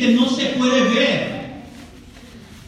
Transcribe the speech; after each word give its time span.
que 0.00 0.14
no 0.14 0.28
se 0.28 0.46
puede 0.46 0.82
ver. 0.88 1.40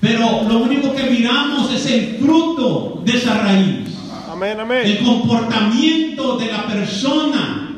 Pero 0.00 0.42
lo 0.48 0.58
único 0.58 0.94
que 0.94 1.04
miramos 1.04 1.72
es 1.72 1.86
el 1.86 2.18
fruto 2.20 3.02
de 3.04 3.16
esa 3.16 3.34
raíz. 3.34 3.88
Amén, 4.30 4.52
El 4.52 4.60
amén. 4.60 4.98
comportamiento 5.04 6.36
de 6.36 6.52
la 6.52 6.66
persona. 6.66 7.70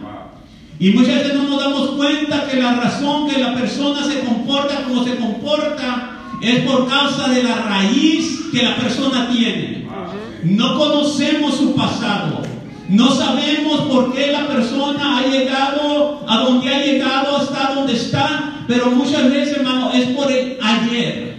Y 0.78 0.90
muchas 0.90 1.16
veces 1.16 1.34
no 1.34 1.44
nos 1.44 1.60
damos 1.60 1.90
cuenta 1.90 2.48
que 2.48 2.56
la 2.56 2.74
razón 2.74 3.28
que 3.28 3.38
la 3.38 3.54
persona 3.54 4.04
se 4.04 4.20
comporta 4.20 4.82
como 4.84 5.04
se 5.04 5.16
comporta 5.16 6.18
es 6.42 6.60
por 6.64 6.88
causa 6.88 7.28
de 7.28 7.42
la 7.42 7.54
raíz 7.56 8.40
que 8.52 8.62
la 8.62 8.76
persona 8.76 9.28
tiene. 9.30 9.86
No 10.42 10.76
conocemos 10.78 11.56
su 11.56 11.74
pasado. 11.74 12.42
No 12.88 13.10
sabemos 13.14 13.82
por 13.82 14.12
qué 14.12 14.32
la 14.32 14.46
persona 14.46 15.18
ha 15.18 15.26
llegado 15.26 16.24
a 16.28 16.38
donde 16.38 16.74
ha 16.74 16.84
llegado, 16.84 17.36
hasta 17.36 17.74
donde 17.74 17.94
está. 17.94 18.53
Pero 18.66 18.90
muchas 18.90 19.30
veces, 19.30 19.58
hermano, 19.58 19.92
es 19.92 20.06
por 20.08 20.30
el 20.30 20.58
ayer. 20.62 21.34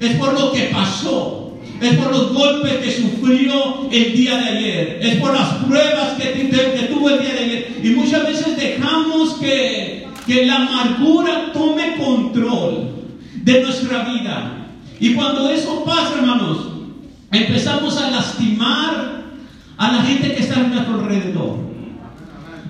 Es 0.00 0.16
por 0.16 0.34
lo 0.34 0.52
que 0.52 0.70
pasó. 0.72 1.58
Es 1.80 1.94
por 1.94 2.10
los 2.10 2.32
golpes 2.32 2.78
que 2.78 2.90
sufrió 2.90 3.88
el 3.90 4.16
día 4.16 4.36
de 4.36 4.44
ayer. 4.44 4.98
Es 5.02 5.16
por 5.16 5.34
las 5.34 5.54
pruebas 5.64 6.14
que, 6.18 6.32
que 6.32 6.88
tuvo 6.92 7.10
el 7.10 7.20
día 7.20 7.34
de 7.34 7.40
ayer. 7.40 7.80
Y 7.82 7.88
muchas 7.90 8.26
veces 8.26 8.56
dejamos 8.56 9.34
que, 9.34 10.06
que 10.26 10.46
la 10.46 10.56
amargura 10.56 11.52
tome 11.52 11.96
control 11.96 12.90
de 13.42 13.62
nuestra 13.62 14.04
vida. 14.04 14.68
Y 14.98 15.14
cuando 15.14 15.50
eso 15.50 15.84
pasa, 15.84 16.14
hermanos, 16.16 16.68
empezamos 17.30 17.96
a 17.98 18.10
lastimar 18.10 19.22
a 19.76 19.92
la 19.92 20.02
gente 20.02 20.34
que 20.34 20.42
está 20.42 20.60
a 20.60 20.62
nuestro 20.64 20.94
alrededor. 20.94 21.66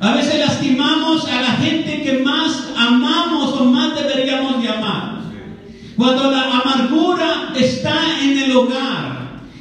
A 0.01 0.13
veces 0.13 0.39
lastimamos 0.39 1.27
a 1.27 1.41
la 1.41 1.53
gente 1.53 2.03
que 2.03 2.19
más 2.23 2.69
amamos 2.77 3.55
o 3.55 3.65
más 3.65 3.95
deberíamos 3.95 4.61
de 4.61 4.69
amar. 4.69 5.17
Cuando 5.97 6.31
la 6.31 6.61
amargura 6.61 7.53
está 7.57 8.21
en 8.21 8.39
el 8.39 8.57
hogar, 8.57 9.17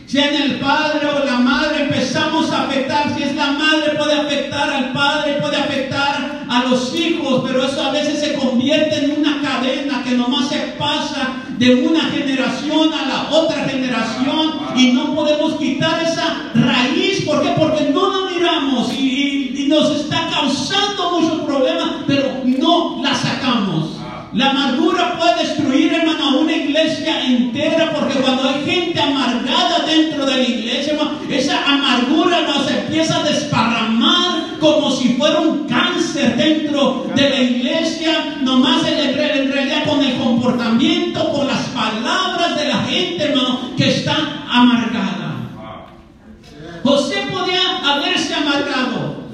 sea 0.05 0.29
en 0.29 0.41
el 0.41 0.59
padre 0.59 1.07
o 1.07 1.25
la 1.25 1.39
madre, 1.39 1.83
empezamos 1.83 2.51
a 2.51 2.63
afectar. 2.63 3.15
Si 3.15 3.23
es 3.23 3.35
la 3.35 3.53
madre, 3.53 3.95
puede 3.97 4.13
afectar 4.13 4.69
al 4.69 4.91
padre, 4.91 5.37
puede 5.41 5.55
afectar 5.55 6.45
a 6.49 6.63
los 6.69 6.93
hijos, 6.93 7.43
pero 7.45 7.65
eso 7.65 7.81
a 7.81 7.91
veces 7.91 8.19
se 8.19 8.33
convierte 8.33 9.05
en 9.05 9.19
una 9.19 9.41
cadena 9.41 10.03
que 10.03 10.11
nomás 10.11 10.49
se 10.49 10.59
pasa 10.77 11.35
de 11.57 11.75
una 11.75 12.01
generación 12.09 12.93
a 12.93 13.07
la 13.07 13.29
otra 13.29 13.63
generación 13.63 14.59
y 14.75 14.91
no 14.91 15.15
podemos 15.15 15.53
quitar 15.53 16.03
esa 16.03 16.51
amargura 24.55 25.17
puede 25.17 25.47
destruir, 25.47 25.93
hermano, 25.93 26.23
a 26.23 26.35
una 26.37 26.55
iglesia 26.55 27.25
entera, 27.25 27.93
porque 27.93 28.19
cuando 28.19 28.47
hay 28.47 28.65
gente 28.65 29.01
amargada 29.01 29.85
dentro 29.85 30.25
de 30.25 30.37
la 30.37 30.43
iglesia, 30.43 30.93
hermano, 30.93 31.19
esa 31.29 31.63
amargura 31.65 32.41
nos 32.41 32.69
empieza 32.69 33.19
a 33.19 33.23
desparramar 33.23 34.57
como 34.59 34.89
si 34.91 35.09
fuera 35.09 35.41
un 35.41 35.67
cáncer 35.67 36.37
dentro 36.37 37.07
de 37.13 37.29
la 37.29 37.41
iglesia, 37.41 38.37
nomás 38.41 38.85
en 38.87 39.51
realidad 39.51 39.85
con 39.85 40.01
el 40.01 40.17
comportamiento, 40.17 41.31
con 41.31 41.47
las 41.47 41.61
palabras 41.69 42.55
de 42.55 42.67
la 42.67 42.83
gente, 42.83 43.23
hermano, 43.23 43.71
que 43.77 43.89
está 43.89 44.15
amargada. 44.49 45.35
José 46.83 47.27
podía 47.31 47.79
haberse 47.83 48.33
amargado. 48.33 49.25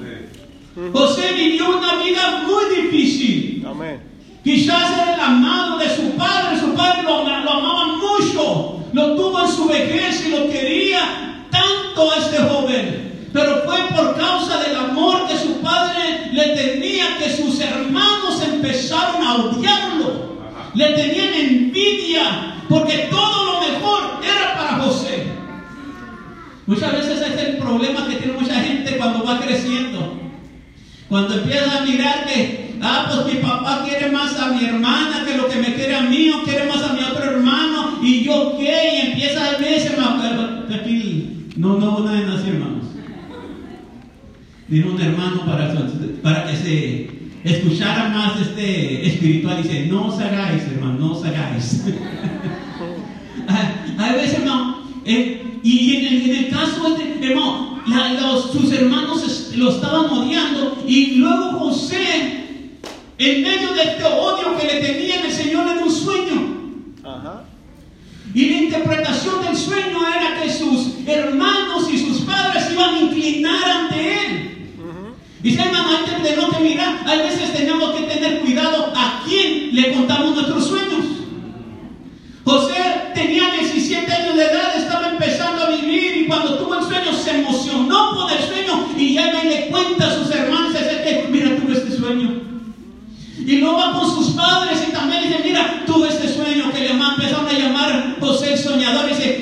José 0.92 1.32
vivió 1.34 1.78
una 1.78 2.02
vida 2.02 2.44
muy 2.46 2.82
difícil. 2.82 3.64
Amén. 3.68 4.12
Quizás 4.44 4.92
era 4.92 5.14
el 5.14 5.20
amado 5.20 5.78
de 5.78 5.88
su 5.94 6.10
padre, 6.16 6.58
su 6.58 6.74
padre 6.74 7.02
lo, 7.04 7.20
amaba 7.20 7.96
mucho, 7.96 8.84
lo 8.92 9.14
tuvo 9.14 9.40
en 9.40 9.48
su 9.48 9.66
vejez 9.66 10.26
y 10.26 10.30
lo 10.30 10.50
quería 10.50 11.46
tanto 11.50 12.10
a 12.10 12.16
este 12.16 12.38
joven. 12.38 13.28
Pero 13.32 13.62
fue 13.64 13.78
por 13.96 14.16
causa 14.16 14.58
del 14.58 14.76
amor 14.76 15.26
que 15.28 15.38
su 15.38 15.60
padre 15.60 16.30
le 16.32 16.48
tenía 16.56 17.18
que 17.18 17.30
sus 17.30 17.60
hermanos 17.60 18.42
empezaron 18.42 19.22
a 19.22 19.34
odiarlo. 19.36 20.32
Le 20.74 20.92
tenían 20.92 21.34
envidia 21.34 22.56
porque 22.68 23.08
todo 23.10 23.44
lo 23.44 23.60
mejor 23.60 24.02
era 24.24 24.54
para 24.54 24.82
José. 24.82 25.26
Muchas 26.66 26.92
veces 26.92 27.20
ese 27.20 27.34
es 27.34 27.48
el 27.48 27.56
problema 27.58 28.08
que 28.08 28.16
tiene 28.16 28.38
mucha 28.38 28.54
gente 28.54 28.96
cuando 28.96 29.24
va 29.24 29.40
creciendo. 29.40 30.18
Cuando 31.08 31.34
empieza 31.34 31.78
a 31.78 31.82
mirar 31.82 32.26
que, 32.26 32.61
ah, 32.82 33.06
pues 33.08 33.34
mi 33.34 33.40
papá 33.40 33.84
quiere 33.88 34.10
más 34.10 34.38
a 34.38 34.48
mi 34.52 34.64
hermana 34.64 35.24
que 35.26 35.36
lo 35.36 35.48
que 35.48 35.56
me 35.56 35.74
quiere 35.74 35.94
a 35.94 36.02
mí, 36.02 36.30
o 36.30 36.42
quiere 36.44 36.66
más 36.66 36.82
a 36.82 36.92
mi 36.92 37.00
otro 37.02 37.24
hermano, 37.24 37.98
y 38.02 38.22
yo 38.24 38.56
qué, 38.58 38.74
y 38.96 39.06
empieza 39.12 39.48
a 39.50 39.58
verse, 39.58 39.96
aquí, 40.74 41.46
no, 41.56 41.76
no, 41.78 42.00
no 42.00 42.14
es 42.14 42.28
así, 42.28 42.48
hermanos. 42.48 42.84
Dice 44.68 44.88
un 44.88 45.00
hermano 45.00 45.44
para, 45.44 45.72
para 46.22 46.46
que 46.46 46.56
se 46.56 47.10
escuchara 47.44 48.08
más 48.08 48.40
este 48.40 49.06
espiritual, 49.06 49.62
dice, 49.62 49.86
no 49.86 50.06
os 50.06 50.18
hagáis, 50.20 50.62
hermano, 50.64 50.98
no 50.98 51.12
os 51.12 51.24
hagáis. 51.24 51.82
Hay 53.98 54.12
veces, 54.14 54.38
hermano, 54.38 54.78
eh, 55.04 55.58
y 55.62 55.96
en 55.96 56.06
el, 56.06 56.30
en 56.30 56.36
el 56.44 56.50
caso 56.50 56.96
este, 56.96 57.26
hermano, 57.26 57.80
los- 58.20 58.52
sus 58.52 58.72
hermanos 58.72 59.52
lo 59.56 59.70
estaban 59.70 60.06
odiando 60.06 60.82
y 60.86 61.16
luego 61.16 61.50
José, 61.58 62.41
en 63.30 63.42
medio 63.42 63.72
de 63.72 63.82
este 63.82 64.04
odio 64.04 64.56
que 64.58 64.66
le 64.66 64.80
tenían, 64.80 65.24
el 65.24 65.32
Señor 65.32 65.66
le 65.66 65.74
dio 65.74 65.82
un 65.84 65.92
sueño. 65.92 66.56
Ajá. 67.04 67.44
Y 68.34 68.48
la 68.48 68.56
interpretación 68.56 69.44
del 69.44 69.56
sueño 69.56 69.98
era 70.08 70.40
que 70.42 70.50
sus 70.50 71.06
hermanos 71.06 71.88
y 71.92 71.98
sus 71.98 72.22
padres 72.22 72.70
iban 72.72 72.94
a 72.94 73.00
inclinar 73.00 73.70
ante 73.70 74.26
él. 74.26 74.52
Dice 75.42 75.60
hermano, 75.60 75.98
antes 75.98 76.22
de 76.22 76.36
no 76.36 76.48
te 76.50 76.60
mirar, 76.60 77.00
a 77.04 77.16
veces 77.16 77.52
tenemos 77.52 77.92
que 77.94 78.02
tener 78.04 78.40
cuidado 78.40 78.92
a 78.94 79.22
quién 79.26 79.74
le 79.74 79.92
contamos 79.92 80.36
nuestros 80.36 80.68
sueños. 80.68 81.04
José 82.44 82.74
tenía 83.14 83.50
17 83.50 84.12
años 84.12 84.36
de 84.36 84.44
edad, 84.44 84.76
estaba 84.76 85.10
empezando 85.10 85.64
a 85.64 85.70
vivir 85.70 86.16
y 86.18 86.26
cuando 86.26 86.58
tuvo 86.58 86.76
el 86.76 86.84
sueño 86.84 87.12
se 87.12 87.40
emocionó 87.40 88.14
por 88.14 88.32
el 88.32 88.38
sueño 88.38 88.86
y 88.96 89.14
ya 89.14 89.32
me 89.32 89.44
le 89.44 89.66
cuenta 89.68 90.08
a 90.08 90.14
sus 90.14 90.30
hermanos, 90.30 90.72
dice 90.72 91.02
que, 91.04 91.28
mira, 91.28 91.56
tuve 91.56 91.74
este 91.74 91.96
sueño. 91.96 92.40
Y 93.44 93.56
luego 93.56 93.76
va 93.76 93.92
con 93.92 94.08
sus 94.08 94.30
padres 94.30 94.78
y 94.88 94.92
también 94.92 95.24
dice, 95.24 95.40
mira, 95.42 95.82
tuve 95.86 96.08
este 96.08 96.28
sueño 96.28 96.72
que 96.72 96.80
le 96.80 96.90
empezaron 96.90 97.46
a 97.48 97.52
llamar 97.52 98.16
José 98.20 98.52
el 98.52 98.58
soñador. 98.58 99.06
Y 99.06 99.14
dice, 99.14 99.41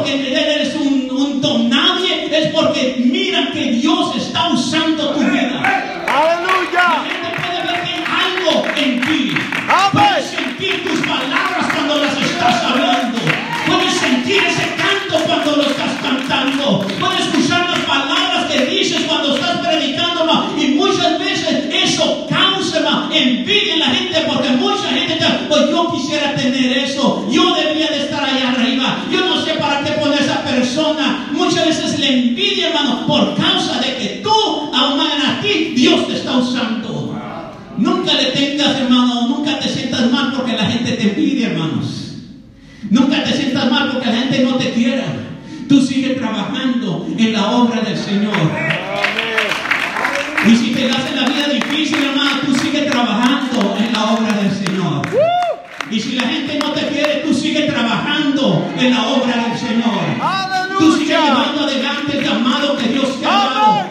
porque 0.00 0.32
eres 0.32 0.74
un, 0.76 1.10
un 1.10 1.40
don 1.42 1.68
nadie, 1.68 2.28
es 2.34 2.46
porque 2.54 2.96
miran 3.04 3.52
que 3.52 3.72
Dios 3.72 4.16
está 4.16 4.48
usando 4.48 5.10
tu 5.10 5.20
vida. 5.20 5.60
La 5.60 6.20
Aleluya. 6.20 7.04
gente 7.04 7.28
puede 7.36 7.60
ver 7.68 7.82
que 7.84 7.94
algo 8.24 8.64
en 8.76 9.00
ti. 9.02 9.34
Puedes 9.92 10.26
sentir 10.26 10.84
tus 10.84 11.00
palabras 11.00 11.66
cuando 11.74 11.98
las 11.98 12.16
estás 12.18 12.64
hablando. 12.64 13.18
Puedes 13.66 13.94
sentir 13.94 14.42
ese 14.42 14.74
canto 14.76 15.22
cuando 15.26 15.56
lo 15.56 15.62
estás 15.64 15.92
cantando. 16.02 16.86
Puedes 16.98 17.20
escuchar 17.20 17.68
las 17.68 17.80
palabras 17.80 18.46
que 18.50 18.64
dices 18.66 19.02
cuando 19.06 19.36
estás 19.36 19.58
predicando. 19.58 20.24
ma. 20.24 20.50
Y 20.58 20.68
muchas 20.68 21.18
veces 21.18 21.66
eso 21.70 22.26
causa 22.30 22.50
envidia 23.12 23.74
en 23.74 23.80
la 23.80 23.86
gente 23.86 24.20
porque 24.26 24.48
mucha 24.50 24.88
gente 24.88 25.14
dice, 25.14 25.26
pues 25.48 25.68
yo 25.70 25.92
quisiera 25.92 26.34
tener 26.34 26.78
eso. 26.78 27.26
Yo 27.30 27.49
envidia, 32.50 32.68
hermanos, 32.68 33.04
por 33.06 33.36
causa 33.36 33.80
de 33.80 33.96
que 33.96 34.20
tú, 34.22 34.30
aún 34.74 35.00
a 35.00 35.40
ti, 35.40 35.72
Dios 35.74 36.06
te 36.06 36.14
está 36.14 36.36
usando. 36.36 37.16
Nunca 37.76 38.12
le 38.14 38.24
tengas, 38.26 38.76
hermano, 38.76 39.28
nunca 39.28 39.58
te 39.58 39.68
sientas 39.68 40.10
mal 40.10 40.32
porque 40.36 40.52
la 40.52 40.66
gente 40.66 40.92
te 40.92 41.08
pide 41.10 41.46
hermanos. 41.46 42.14
Nunca 42.90 43.22
te 43.24 43.32
sientas 43.32 43.70
mal 43.70 43.90
porque 43.92 44.06
la 44.06 44.16
gente 44.16 44.40
no 44.40 44.56
te 44.56 44.70
quiera. 44.72 45.04
Tú 45.68 45.80
sigues 45.80 46.18
trabajando 46.18 47.06
en 47.16 47.32
la 47.32 47.50
obra 47.52 47.80
del 47.80 47.96
Señor. 47.96 48.34
Y 50.46 50.56
si 50.56 50.70
te 50.72 50.88
das 50.88 51.06
en 51.08 51.16
la 51.16 51.28
vida 51.28 51.48
difícil, 51.48 52.02
hermano, 52.02 52.40
tú 52.44 52.54
sigues 52.54 52.90
trabajando 52.90 53.76
en 53.78 53.92
la 53.92 54.04
obra 54.12 54.32
del 54.42 54.50
Señor. 54.50 55.02
Y 55.90 56.00
si 56.00 56.12
la 56.12 56.22
gente 56.28 56.58
no 56.58 56.72
te 56.72 56.86
quiere, 56.88 57.22
tú 57.26 57.34
sigues 57.34 57.66
trabajando 57.66 58.68
en 58.78 58.90
la 58.90 59.08
obra 59.08 59.48
del 59.48 59.58
Señor. 59.58 60.78
Tú 60.78 60.92
sigues 60.96 61.20
llevando 61.20 61.64
a 61.64 61.69
grande 62.06 62.22
llamado 62.22 62.76
que 62.76 62.88
Dios 62.88 63.20
te 63.20 63.26
ha 63.26 63.30
dado. 63.30 63.89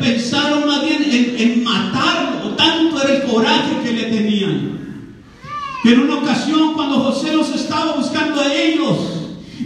pensaron 0.00 0.66
más 0.66 0.82
bien 0.84 1.34
en, 1.38 1.64
matarlo, 1.64 2.50
tanto 2.56 3.02
era 3.02 3.14
el 3.14 3.22
coraje 3.24 3.76
que 3.84 3.92
le 3.92 4.04
tenían. 4.04 4.78
En 5.84 6.00
una 6.00 6.16
ocasión 6.16 6.74
cuando 6.74 7.00
José 7.00 7.34
los 7.34 7.48
estaba 7.54 7.96
buscando 7.96 8.40
a 8.40 8.52
ellos, 8.52 8.96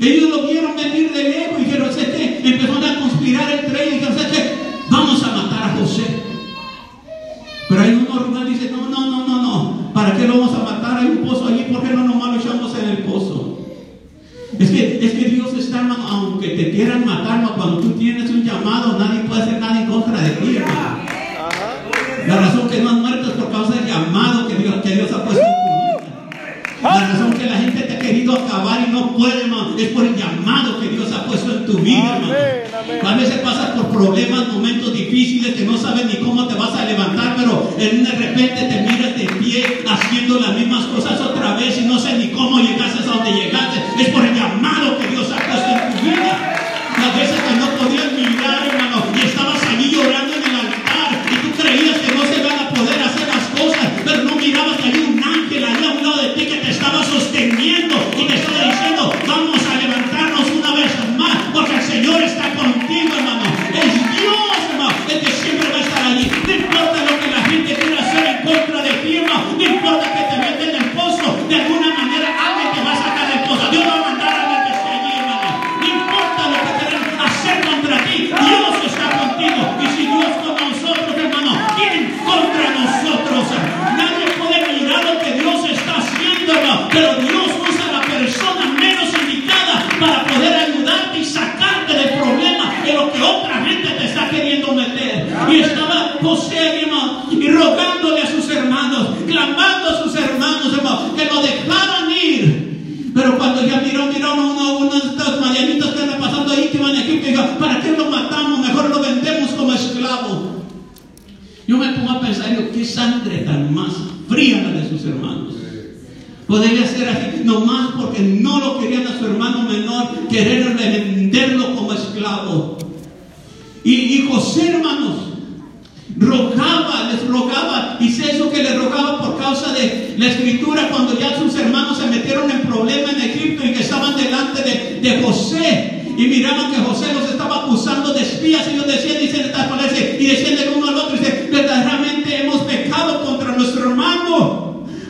ellos 0.00 0.31
lo 0.31 0.46
vieron 0.46 0.76
venir 0.76 1.12
de 1.12 1.22
lejos 1.25 1.60
y 1.60 1.64
dijeron, 1.64 1.92
sé 1.92 2.06
qué, 2.12 2.40
empezaron 2.44 2.84
a 2.84 3.00
conspirar 3.00 3.50
entre 3.50 3.84
ellos 3.84 3.94
y 3.94 4.12
dijeron, 4.12 4.32
qué, 4.32 4.54
vamos 4.90 5.22
a 5.22 5.36
matar 5.36 5.62
a 5.62 5.76
José. 5.76 6.04
Pero 7.69 7.80
hay 7.80 7.94
uno 7.94 8.19
Rubén 8.19 8.52
dice, 8.52 8.70
no, 8.70 8.88
no, 8.88 9.10
no, 9.10 9.26
no, 9.26 9.42
no, 9.42 9.92
¿para 9.92 10.16
qué 10.16 10.28
lo 10.28 10.38
vamos 10.38 10.54
a 10.54 10.62
matar? 10.62 10.98
Hay 10.98 11.06
un 11.06 11.26
pozo 11.26 11.48
allí, 11.48 11.64
¿por 11.72 11.82
qué 11.82 11.94
no 11.94 12.04
nomás 12.04 12.34
lo 12.34 12.40
echamos 12.40 12.72
en 12.78 12.90
el 12.90 12.98
pozo? 12.98 13.58
Es 14.58 14.70
que, 14.70 15.04
es 15.04 15.12
que 15.12 15.30
Dios 15.30 15.52
está, 15.54 15.80
hermano, 15.80 16.06
aunque 16.08 16.48
te 16.50 16.70
quieran 16.70 17.04
matar, 17.04 17.34
cuando 17.56 17.80
tú 17.80 17.90
tienes 17.92 18.13
es 29.79 29.88
por 29.91 30.05
el 30.05 30.17
llamado 30.17 30.81
que 30.81 30.88
Dios 30.88 31.12
ha 31.12 31.25
puesto 31.26 31.53
en 31.53 31.67
tu 31.67 31.79
vida, 31.79 32.17
hermano. 32.17 33.09
A 33.09 33.15
veces 33.17 33.38
pasas 33.38 33.71
por 33.71 33.88
problemas, 33.88 34.53
momentos 34.53 34.93
difíciles 34.93 35.55
que 35.55 35.65
no 35.65 35.76
sabes 35.76 36.06
ni 36.06 36.17
cómo 36.17 36.47
te 36.47 36.55
vas 36.55 36.75
a 36.75 36.85
levantar, 36.85 37.35
pero 37.37 37.75
de 37.76 38.12
repente 38.12 38.62
te 38.62 38.81
miras 38.82 39.17
de 39.17 39.26
pie 39.41 39.82
haciendo 39.87 40.41
las 40.41 40.55
mismas 40.55 40.85
cosas 40.87 41.21
otra 41.21 41.55
vez 41.55 41.79
y 41.79 41.82
no 41.82 41.99
sé 41.99 42.19
ni 42.19 42.29
cómo 42.29 42.59
llegaste 42.61 43.03
a 43.03 43.06
donde 43.06 43.32
llegaste. 43.32 43.81
Es 44.00 44.09
por 44.09 44.25
el 44.25 44.35
llamado 44.35 44.44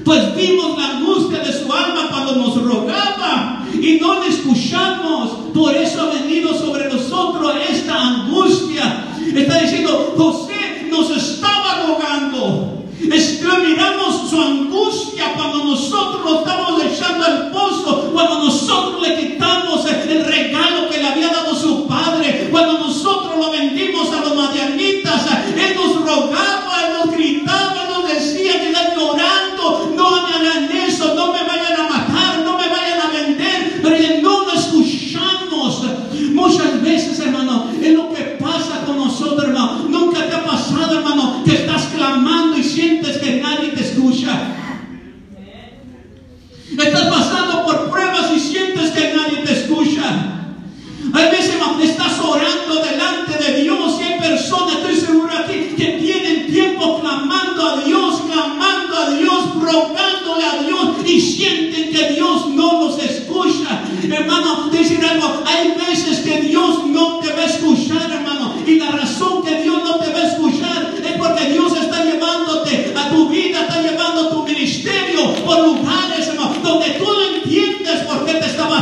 pues 0.05 0.37
vimos 0.37 0.77
la 0.77 0.99
angustia 0.99 1.39
de 1.39 1.53
su 1.53 1.73
alma 1.73 2.09
cuando 2.11 2.37
nos 2.37 2.63
rogaba 2.63 3.65
y 3.81 3.99
no 4.01 4.21
le 4.21 4.29
escuchamos. 4.29 5.31
Por 5.55 5.75
eso 5.75 6.03
ha 6.03 6.15
venido 6.15 6.55
sobre 6.55 6.93
nosotros 6.93 7.55
esta 7.71 8.01
angustia. 8.01 9.07
Está 9.35 9.59
diciendo, 9.61 10.15
José 10.17 10.89
nos 10.91 11.11
estaba 11.11 11.87
rogando. 11.87 12.85
Extraminamos 13.01 14.31
su 14.31 14.41
angustia 14.41 15.33
cuando 15.37 15.65
nosotros 15.65 16.23
lo 16.25 16.39
estamos 16.41 16.83
echando 16.85 17.25
al 17.25 17.51
pozo, 17.51 18.11
cuando 18.13 18.45
nosotros 18.45 19.03
le 19.03 19.17
quitamos 19.17 19.85
el 19.87 20.25
regalo 20.25 20.74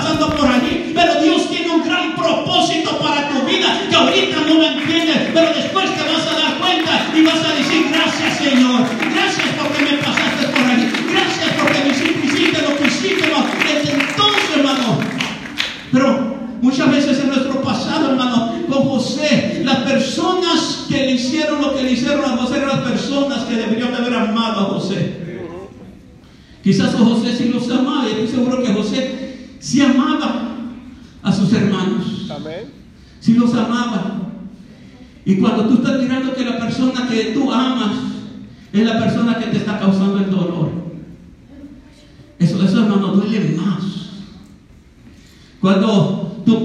pasando 0.03 0.31
por 0.31 0.49
allí, 0.49 0.93
pero 0.95 1.23
Dios 1.23 1.49
tiene 1.49 1.71
un 1.71 1.85
gran 1.85 2.17
propósito 2.17 2.99
para 2.99 3.29
tu 3.29 3.43
vida 3.47 3.87
que 3.89 3.95
ahorita 3.95 4.37
no 4.49 4.55
lo 4.55 4.63
entiendes, 4.65 5.31
pero 5.33 5.55
después 5.55 5.91
que 5.91 6.12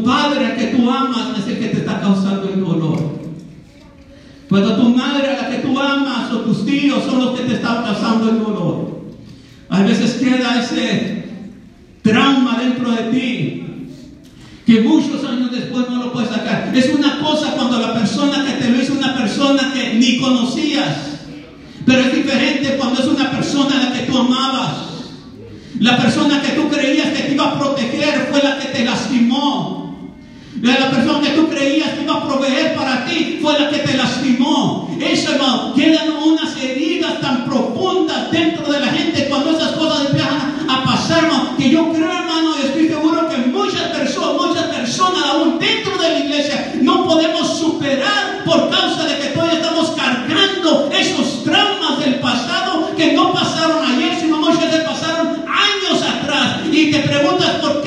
padre 0.07 0.45
al 0.45 0.55
que 0.55 0.67
tú 0.67 0.89
amas 0.89 1.37
es 1.37 1.47
el 1.47 1.59
que 1.59 1.67
te 1.67 1.77
está 1.79 1.99
causando 1.99 2.49
el 2.49 2.61
dolor. 2.61 3.19
Cuando 4.47 4.77
tu 4.77 4.89
madre 4.89 5.31
a 5.31 5.41
la 5.41 5.49
que 5.49 5.57
tú 5.57 5.77
amas 5.77 6.31
o 6.31 6.39
tus 6.39 6.65
tíos 6.65 7.03
son 7.03 7.19
los 7.19 7.37
que 7.37 7.45
te 7.45 7.55
están 7.55 7.83
causando 7.83 8.29
el 8.29 8.39
dolor. 8.39 9.01
A 9.69 9.81
veces 9.81 10.13
queda 10.13 10.61
ese 10.63 11.25
trauma 12.01 12.57
dentro 12.57 12.89
de 12.91 13.03
ti 13.11 13.63
que 14.65 14.81
muchos 14.81 15.23
años 15.25 15.51
después 15.51 15.89
no 15.89 16.05
lo 16.05 16.13
puedes 16.13 16.29
sacar. 16.29 16.71
Es 16.73 16.89
una 16.93 17.19
cosa 17.19 17.51
cuando 17.51 17.77
la 17.79 17.93
persona 17.93 18.45
que 18.45 18.63
te 18.63 18.69
lo 18.69 18.81
hizo 18.81 18.93
es 18.93 18.99
una 18.99 19.17
persona 19.17 19.73
que 19.73 19.95
ni 19.95 20.19
conocías. 20.19 21.19
Pero 21.85 21.99
es 21.99 22.15
diferente 22.15 22.77
cuando 22.77 23.01
es 23.01 23.07
una 23.07 23.29
persona 23.31 23.75
a 23.75 23.89
la 23.89 23.93
que 23.93 24.05
tú 24.05 24.17
amabas. 24.17 24.77
La 25.79 25.97
persona 25.97 26.41
que 26.41 26.53
tú 26.53 26.69
creías 26.69 27.09
que 27.09 27.23
te 27.23 27.33
iba 27.33 27.51
a 27.51 27.59
proteger 27.59 28.29
fue 28.31 28.41
la 28.41 28.57
que 28.57 28.69
te 28.69 28.85
lastimó. 28.85 29.76
La 30.61 30.89
persona 30.89 31.21
que 31.21 31.35
tú 31.35 31.49
creías 31.49 31.91
que 31.91 32.03
iba 32.03 32.15
a 32.15 32.27
proveer 32.27 32.75
para 32.75 33.05
ti 33.05 33.39
fue 33.41 33.59
la 33.59 33.69
que 33.69 33.77
te 33.77 33.95
lastimó. 33.95 34.89
Eso, 34.99 35.33
hermano, 35.33 35.73
quedan 35.75 36.09
unas 36.11 36.57
heridas 36.57 37.21
tan 37.21 37.45
profundas 37.45 38.31
dentro 38.31 38.71
de 38.71 38.79
la 38.79 38.87
gente 38.87 39.27
cuando 39.29 39.51
esas 39.51 39.73
cosas 39.73 40.07
empiezan 40.07 40.65
a 40.67 40.83
pasar, 40.83 41.25
hermano, 41.25 41.55
que 41.57 41.69
yo 41.69 41.91
creo, 41.93 42.11
hermano, 42.11 42.55
y 42.59 42.65
estoy 42.65 42.87
seguro 42.87 43.29
que 43.29 43.37
muchas 43.37 43.83
personas, 43.83 44.47
muchas 44.47 44.63
personas 44.63 45.23
aún 45.25 45.59
dentro 45.59 45.95
de 45.97 46.09
la 46.09 46.19
iglesia 46.19 46.73
no 46.81 47.05
podemos 47.05 47.59
superar 47.59 48.43
por 48.43 48.69
causa 48.71 49.05
de 49.05 49.19
que 49.19 49.27
todavía 49.27 49.59
estamos 49.59 49.91
cargando 49.91 50.89
esos 50.91 51.43
traumas 51.43 51.99
del 51.99 52.19
pasado 52.19 52.95
que 52.97 53.13
no 53.13 53.31
pasaron 53.31 53.85
ayer, 53.85 54.19
sino 54.19 54.37
muchas 54.37 54.61
veces 54.61 54.81
pasaron 54.81 55.27
años 55.27 56.01
atrás. 56.01 56.61
Y 56.71 56.91
te 56.91 56.99
preguntas 56.99 57.51
por 57.61 57.81
qué 57.81 57.86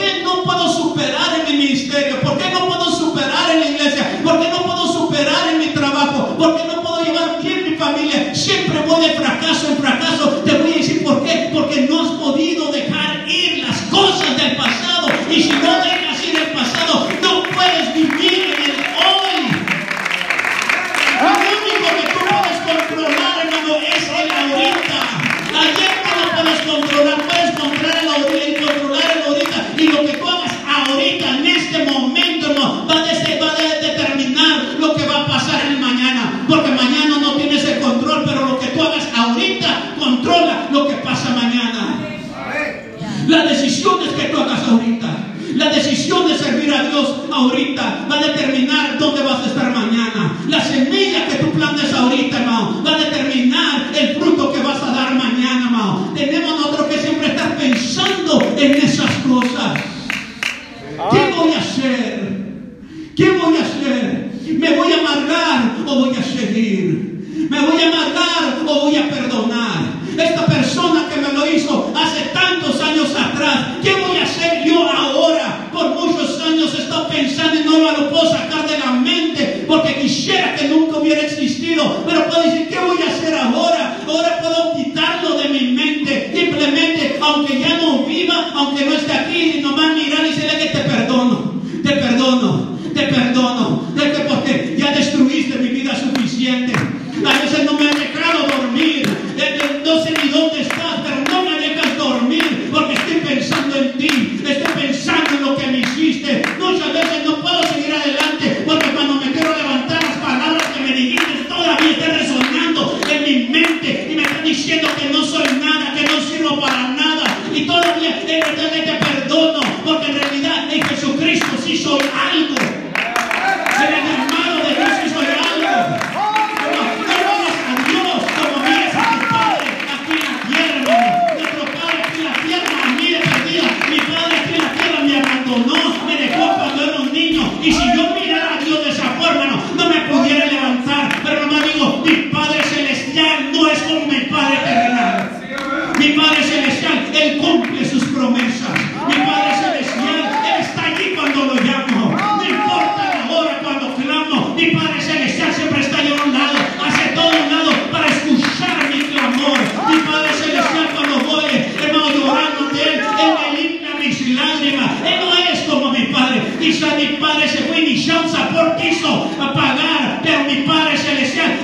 quiso 168.91 169.31
pagar, 169.55 170.21
pero 170.23 170.45
mi 170.45 170.63
Padre 170.67 170.97
Celestial. 170.99 171.61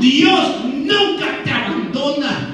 Dios 0.00 0.64
nunca 0.64 1.26
te 1.44 1.50
abandona. 1.50 2.52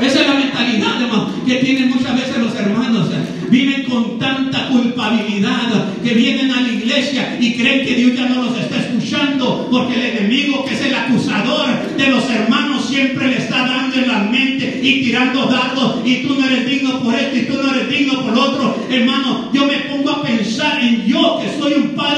Esa 0.00 0.20
es 0.20 0.26
la 0.26 0.34
mentalidad, 0.34 1.02
hermano, 1.02 1.30
que 1.46 1.56
tienen 1.56 1.90
muchas 1.90 2.14
veces 2.14 2.38
los 2.38 2.54
hermanos. 2.54 3.08
Viven 3.50 3.84
con 3.84 4.18
tanta 4.18 4.68
culpabilidad 4.68 5.92
que 6.02 6.14
vienen 6.14 6.50
a 6.52 6.60
la 6.60 6.68
iglesia 6.68 7.36
y 7.40 7.54
creen 7.54 7.84
que 7.84 7.94
Dios 7.96 8.16
ya 8.16 8.28
no 8.28 8.44
los 8.44 8.58
está 8.58 8.76
escuchando 8.78 9.68
porque 9.70 9.94
el 9.94 10.18
enemigo, 10.18 10.64
que 10.64 10.74
es 10.74 10.82
el 10.82 10.94
acusador 10.94 11.68
de 11.96 12.06
los 12.08 12.30
hermanos, 12.30 12.86
siempre 12.88 13.26
le 13.26 13.38
está 13.38 13.66
dando 13.66 13.96
en 13.96 14.08
la 14.08 14.18
mente 14.20 14.80
y 14.82 15.02
tirando 15.02 15.46
datos 15.46 15.96
y 16.04 16.22
tú 16.22 16.36
no 16.38 16.46
eres 16.46 16.66
digno 16.66 17.00
por 17.02 17.14
esto 17.14 17.36
y 17.36 17.42
tú 17.42 17.54
no 17.60 17.74
eres 17.74 17.88
digno 17.90 18.22
por 18.22 18.38
otro. 18.38 18.86
Hermano, 18.88 19.50
yo 19.52 19.66
me 19.66 19.78
pongo 19.80 20.10
a 20.10 20.22
pensar 20.22 20.80
en 20.80 21.04
yo 21.06 21.40
que 21.42 21.60
soy 21.60 21.72
un 21.74 21.88
padre 21.90 22.09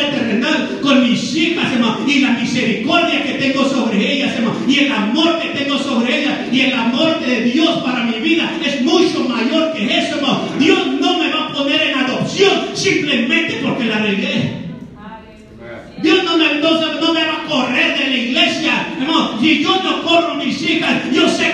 misericordia 2.52 3.23
que 3.25 3.32
tengo 3.35 3.64
sobre 3.64 4.12
ellas, 4.12 4.35
hermano, 4.35 4.56
y 4.68 4.78
el 4.80 4.92
amor 4.92 5.40
que 5.40 5.49
tengo 5.49 5.78
sobre 5.78 6.21
ellas 6.21 6.38
y 6.52 6.61
el 6.61 6.75
amor 6.75 7.18
de 7.21 7.42
Dios 7.42 7.82
para 7.82 8.04
mi 8.04 8.18
vida 8.21 8.52
es 8.64 8.82
mucho 8.82 9.25
mayor 9.25 9.73
que 9.73 9.99
eso, 9.99 10.16
hermano. 10.16 10.42
Dios 10.59 10.87
no 11.00 11.18
me 11.18 11.30
va 11.30 11.47
a 11.47 11.52
poner 11.54 11.80
en 11.80 11.99
adopción 11.99 12.52
simplemente 12.75 13.61
porque 13.62 13.85
la 13.85 13.99
regué. 13.99 14.62
Dios 16.02 16.25
no 16.25 16.37
me, 16.37 16.54
no, 16.54 17.12
me 17.12 17.25
va 17.25 17.42
a 17.42 17.49
correr 17.49 17.97
de 17.97 18.11
la 18.11 18.16
iglesia. 18.16 18.87
Hermano, 19.00 19.38
si 19.40 19.62
yo 19.62 19.80
no 19.82 20.02
corro 20.02 20.35
mis 20.35 20.61
hijas, 20.62 21.02
yo 21.12 21.28
sé 21.28 21.51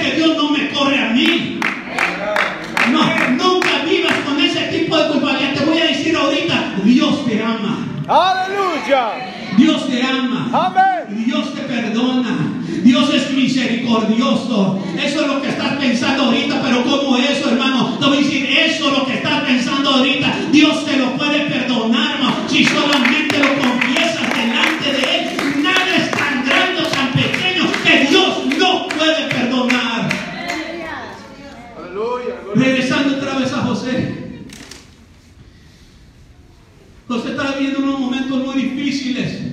misericordioso. 14.07 14.79
Eso 14.97 15.21
es 15.23 15.27
lo 15.27 15.43
que 15.43 15.49
estás 15.49 15.77
pensando 15.77 16.25
ahorita, 16.25 16.63
pero 16.63 16.85
¿cómo 16.85 17.17
eso, 17.17 17.51
hermano? 17.51 17.97
Te 17.99 18.07
voy 18.07 18.19
a 18.19 18.21
decir, 18.21 18.47
eso 18.47 18.87
es 18.87 18.99
lo 18.99 19.07
que 19.07 19.15
estás 19.15 19.43
pensando 19.43 19.91
ahorita. 19.91 20.35
Dios 20.53 20.85
te 20.85 20.97
lo 20.97 21.17
puede 21.17 21.41
perdonar, 21.47 22.17
hermano, 22.17 22.37
si 22.49 22.65
solamente 22.65 23.39
lo 23.39 23.59
confiesas 23.59 24.29
delante 24.37 24.93
de 24.93 25.19
Él. 25.19 25.63
Nada 25.63 25.97
es 25.97 26.11
tan 26.11 26.45
grande 26.45 26.83
o 26.83 26.87
tan 26.87 27.13
pequeño 27.13 27.65
que 27.85 28.07
Dios 28.11 28.59
no 28.59 28.89
puede 28.89 29.29
perdonar. 29.29 30.09
Aleluya. 31.77 32.35
Regresando 32.55 33.17
otra 33.17 33.39
vez 33.39 33.53
a 33.53 33.59
José. 33.59 34.15
José 37.09 37.31
estaba 37.31 37.53
viviendo 37.53 37.81
unos 37.81 38.01
momentos 38.01 38.45
muy 38.45 38.63
difíciles. 38.63 39.49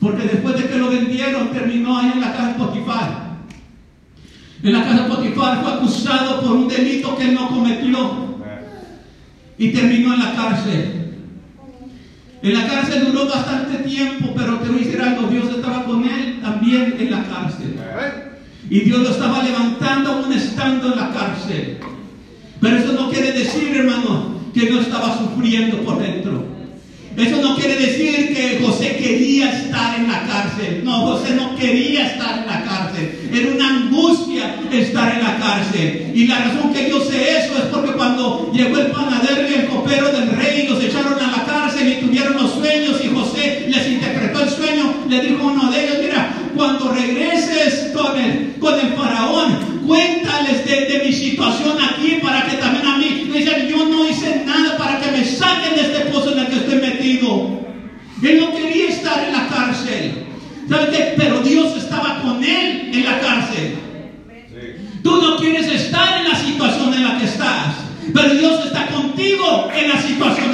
Porque 0.00 0.22
después 0.22 0.56
de 0.56 0.68
que 0.68 0.78
lo 0.78 0.90
vendieron, 0.90 1.50
terminó 1.52 1.98
ahí 1.98 2.12
en 2.14 2.20
la 2.20 2.32
casa 2.32 2.48
de 2.48 2.54
Potifar. 2.54 3.28
En 4.62 4.72
la 4.72 4.84
casa 4.84 5.02
de 5.02 5.08
Potifar 5.08 5.60
fue 5.60 5.72
acusado 5.72 6.40
por 6.40 6.52
un 6.52 6.68
delito 6.68 7.16
que 7.16 7.24
él 7.24 7.34
no 7.34 7.48
cometió. 7.48 8.28
Y 9.58 9.70
terminó 9.70 10.14
en 10.14 10.20
la 10.20 10.34
cárcel. 10.34 11.14
En 12.40 12.54
la 12.54 12.68
cárcel 12.68 13.06
duró 13.06 13.26
bastante 13.26 13.78
tiempo, 13.78 14.32
pero 14.36 14.58
te 14.58 14.68
voy 14.68 14.82
a 14.82 14.84
decir 14.84 15.02
algo, 15.02 15.26
Dios 15.26 15.50
estaba 15.50 15.84
con 15.84 16.04
él 16.04 16.38
también 16.40 16.94
en 16.96 17.10
la 17.10 17.24
cárcel. 17.24 17.76
Y 18.70 18.80
Dios 18.80 19.02
levantando 19.68 20.12
aún 20.12 20.32
estando 20.32 20.92
en 20.92 20.98
la 20.98 21.12
cárcel. 21.12 21.78
Pero 22.60 22.76
eso 22.76 22.92
no 22.92 23.10
quiere 23.10 23.32
decir, 23.32 23.76
hermano, 23.76 24.40
que 24.54 24.70
no 24.70 24.80
estaba 24.80 25.16
sufriendo 25.18 25.78
por 25.78 26.00
dentro. 26.00 26.58
Eso 27.16 27.42
no 27.42 27.56
quiere 27.56 27.76
decir 27.76 28.32
que 28.34 28.60
José 28.64 28.96
quería 28.96 29.50
estar 29.50 29.98
en 29.98 30.06
la 30.06 30.22
cárcel. 30.22 30.82
No, 30.84 31.00
José 31.06 31.34
no 31.34 31.56
quería 31.56 32.06
estar 32.06 32.38
en 32.38 32.46
la 32.46 32.62
cárcel. 32.62 33.28
Era 33.32 33.54
una 33.54 33.68
angustia 33.76 34.54
estar 34.70 35.16
en 35.16 35.24
la 35.24 35.36
cárcel. 35.38 36.12
Y 36.14 36.26
la 36.28 36.38
razón 36.38 36.72
que 36.72 36.88
yo 36.88 37.00
sé 37.00 37.38
eso 37.38 37.58
es 37.58 37.64
porque 37.72 37.92
cuando 37.92 38.52
llegó 38.54 38.78
el 38.78 38.92
panadero 38.92 39.48
y 39.48 39.54
el 39.54 39.66
copero 39.66 40.12
del 40.12 40.30
rey, 40.30 40.68
los 40.68 40.82
echaron 40.82 41.14
a 41.14 41.38
la 41.38 41.44
cárcel 41.44 41.88
y 41.88 42.06
tuvieron 42.06 42.34
los 42.34 42.52
sueños 42.52 43.00
y 43.04 43.08
José 43.08 43.66
les 43.68 43.88
interpretó 43.88 44.42
el 44.42 44.50
sueño, 44.50 44.94
le 45.08 45.20
dijo 45.20 45.42
a 45.42 45.52
uno 45.52 45.72
de 45.72 45.84
ellos, 45.84 45.96
mira, 46.00 46.32
cuando 46.56 46.92
regreses 46.92 47.92
con 47.94 48.18
el, 48.18 48.54
con 48.60 48.74
el 48.74 48.92
faraón, 48.94 49.57
cuéntales 49.88 50.64
de, 50.66 50.84
de 50.84 51.04
mi 51.04 51.12
situación 51.12 51.78
aquí 51.82 52.18
para 52.22 52.46
que 52.46 52.58
también 52.58 52.86
a 52.86 52.98
mí, 52.98 53.26
me 53.28 53.38
dicen, 53.38 53.66
yo 53.68 53.86
no 53.86 54.06
hice 54.06 54.42
nada 54.44 54.76
para 54.76 55.00
que 55.00 55.10
me 55.10 55.24
saquen 55.24 55.74
de 55.74 55.80
este 55.80 56.00
pozo 56.12 56.32
en 56.32 56.40
el 56.40 56.46
que 56.48 56.56
estoy 56.56 56.76
metido. 56.76 57.58
Él 58.22 58.40
no 58.40 58.52
quería 58.54 58.88
estar 58.90 59.24
en 59.24 59.32
la 59.32 59.48
cárcel. 59.48 60.26
¿Sabe 60.68 60.90
qué? 60.90 61.14
Pero 61.16 61.40
Dios 61.40 61.76
estaba 61.76 62.20
con 62.20 62.44
él 62.44 62.90
en 62.92 63.04
la 63.04 63.18
cárcel. 63.20 63.78
Tú 65.02 65.22
no 65.22 65.36
quieres 65.36 65.66
estar 65.68 66.20
en 66.20 66.28
la 66.28 66.36
situación 66.36 66.92
en 66.92 67.04
la 67.04 67.18
que 67.18 67.24
estás, 67.24 67.76
pero 68.12 68.34
Dios 68.34 68.66
está 68.66 68.86
contigo 68.88 69.70
en 69.74 69.88
la 69.88 70.02
situación 70.02 70.47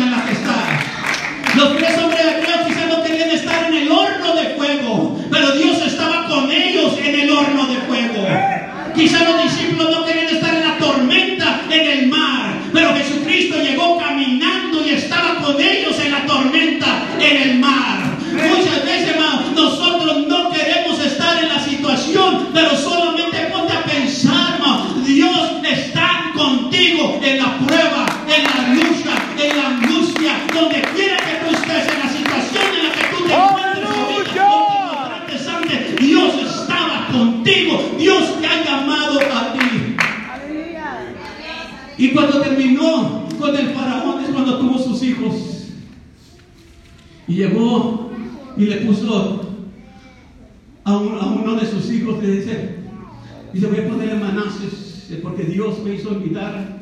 me 55.85 55.95
hizo 55.95 56.11
olvidar 56.11 56.79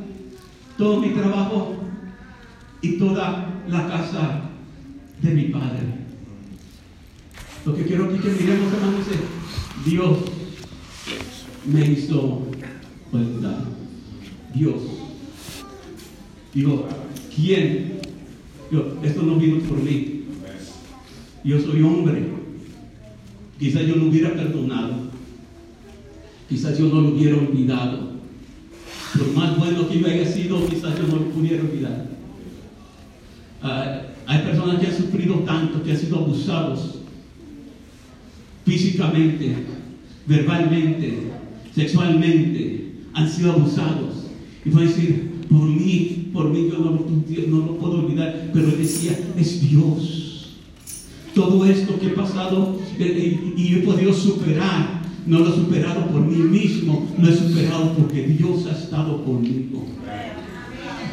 todo 0.78 1.00
mi 1.00 1.10
trabajo 1.10 1.74
y 2.80 2.98
toda 2.98 3.62
la 3.68 3.88
casa 3.88 4.42
de 5.20 5.30
mi 5.30 5.44
padre. 5.44 5.80
Lo 7.64 7.76
que 7.76 7.84
quiero 7.84 8.06
aquí 8.06 8.18
que 8.18 8.30
miremos, 8.30 8.72
hermano, 8.72 8.98
dice, 8.98 9.18
Dios 9.84 10.18
me 11.66 11.86
hizo 11.86 12.42
olvidar. 13.12 13.64
Dios. 14.54 14.82
Digo, 16.54 16.88
¿quién? 17.34 18.00
Yo, 18.70 18.98
esto 19.02 19.22
no 19.22 19.36
vino 19.36 19.58
por 19.60 19.78
mí. 19.78 20.24
Yo 21.44 21.60
soy 21.60 21.82
hombre. 21.82 22.26
Quizás 23.58 23.86
yo 23.86 23.96
no 23.96 24.06
hubiera 24.06 24.34
perdonado. 24.34 24.94
Quizás 26.48 26.78
yo 26.78 26.86
no 26.86 27.00
lo 27.00 27.08
hubiera 27.10 27.36
olvidado. 27.36 28.11
Por 29.18 29.32
más 29.34 29.58
bueno 29.58 29.88
que 29.88 30.00
yo 30.00 30.06
haya 30.06 30.26
sido, 30.30 30.66
quizás 30.66 30.96
yo 30.98 31.06
no 31.06 31.16
lo 31.16 31.30
pudiera 31.30 31.62
olvidar. 31.62 32.06
Ah, 33.62 34.02
hay 34.26 34.38
personas 34.42 34.80
que 34.80 34.86
han 34.86 34.96
sufrido 34.96 35.34
tanto, 35.40 35.82
que 35.82 35.92
han 35.92 35.98
sido 35.98 36.16
abusados 36.18 36.98
físicamente, 38.64 39.54
verbalmente, 40.26 41.30
sexualmente, 41.74 42.92
han 43.12 43.28
sido 43.30 43.52
abusados. 43.52 44.26
Y 44.64 44.70
fue 44.70 44.84
decir, 44.86 45.32
por 45.50 45.64
mí, 45.68 46.30
por 46.32 46.50
mí 46.50 46.68
yo 46.70 46.78
no, 46.78 47.56
lo- 47.58 47.78
puedo 47.78 48.04
olvidar, 48.04 48.50
pero 48.52 48.68
decía, 48.68 49.18
es 49.36 49.60
Dios. 49.68 50.56
Todo 51.34 51.64
esto 51.64 51.98
que 51.98 52.06
he 52.06 52.10
pasado 52.10 52.78
eh, 52.98 53.52
y, 53.56 53.60
y 53.62 53.74
he 53.74 53.78
podido 53.78 54.12
superar, 54.12 55.01
no 55.26 55.38
lo 55.40 55.52
he 55.52 55.56
superado 55.56 56.06
por 56.08 56.20
mí 56.26 56.36
mismo, 56.36 57.06
lo 57.20 57.28
he 57.28 57.36
superado 57.36 57.92
porque 57.96 58.22
Dios 58.26 58.66
ha 58.66 58.72
estado 58.72 59.24
conmigo. 59.24 59.84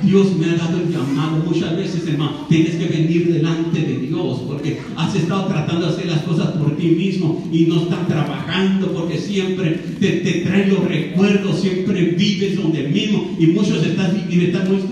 Dios 0.02 0.34
me 0.38 0.46
ha 0.46 0.56
dado 0.56 0.78
el 0.80 0.90
llamado. 0.92 1.44
Muchas 1.46 1.76
veces, 1.76 2.08
hermano, 2.08 2.46
tienes 2.48 2.76
que 2.76 2.86
venir 2.86 3.34
delante 3.34 3.82
de 3.82 3.98
Dios 4.00 4.40
porque 4.48 4.80
has 4.96 5.14
estado 5.14 5.48
tratando 5.48 5.88
de 5.88 5.92
hacer 5.94 6.06
las 6.08 6.22
cosas 6.22 6.52
por 6.52 6.78
ti 6.78 6.88
mismo 6.88 7.46
y 7.52 7.66
no 7.66 7.82
estás 7.84 8.08
trabajando 8.08 8.94
porque 8.94 9.18
siempre 9.18 9.72
te, 10.00 10.10
te 10.10 10.66
los 10.68 10.86
recuerdos, 10.86 11.60
siempre 11.60 12.02
vives 12.18 12.56
donde 12.56 12.88
mismo 12.88 13.36
y 13.38 13.48
muchos 13.48 13.86
están- 13.86 14.16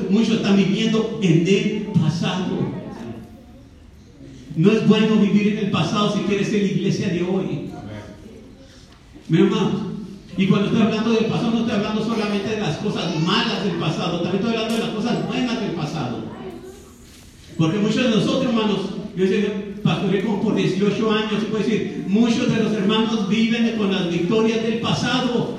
muchos 0.09 0.35
están 0.35 0.57
viviendo 0.57 1.19
en 1.23 1.47
el 1.47 1.87
pasado. 1.99 2.57
No 4.57 4.71
es 4.71 4.87
bueno 4.87 5.15
vivir 5.17 5.53
en 5.53 5.57
el 5.59 5.71
pasado 5.71 6.13
si 6.17 6.19
quieres 6.23 6.47
ser 6.49 6.63
la 6.63 6.67
iglesia 6.71 7.09
de 7.09 7.21
hoy. 7.23 7.66
Mi 9.29 9.39
hermano, 9.39 9.71
y 10.37 10.47
cuando 10.47 10.67
estoy 10.67 10.83
hablando 10.83 11.11
del 11.11 11.25
pasado, 11.25 11.51
no 11.51 11.59
estoy 11.59 11.75
hablando 11.75 12.05
solamente 12.05 12.49
de 12.49 12.61
las 12.61 12.77
cosas 12.77 13.19
malas 13.21 13.63
del 13.63 13.73
pasado, 13.73 14.21
también 14.21 14.35
estoy 14.35 14.55
hablando 14.55 14.73
de 14.75 14.83
las 14.83 14.95
cosas 14.95 15.27
buenas 15.27 15.59
del 15.59 15.71
pasado. 15.71 16.23
Porque 17.57 17.79
muchos 17.79 18.03
de 18.03 18.09
nosotros, 18.09 18.45
hermanos, 18.45 18.79
yo 19.15 19.25
pastoré 19.83 20.23
como 20.23 20.41
por 20.43 20.55
18 20.55 21.11
años, 21.11 21.39
se 21.39 21.47
puede 21.47 21.63
decir, 21.63 22.05
muchos 22.07 22.53
de 22.55 22.63
los 22.63 22.73
hermanos 22.73 23.27
viven 23.27 23.75
con 23.77 23.91
las 23.91 24.09
victorias 24.09 24.61
del 24.61 24.79
pasado. 24.79 25.57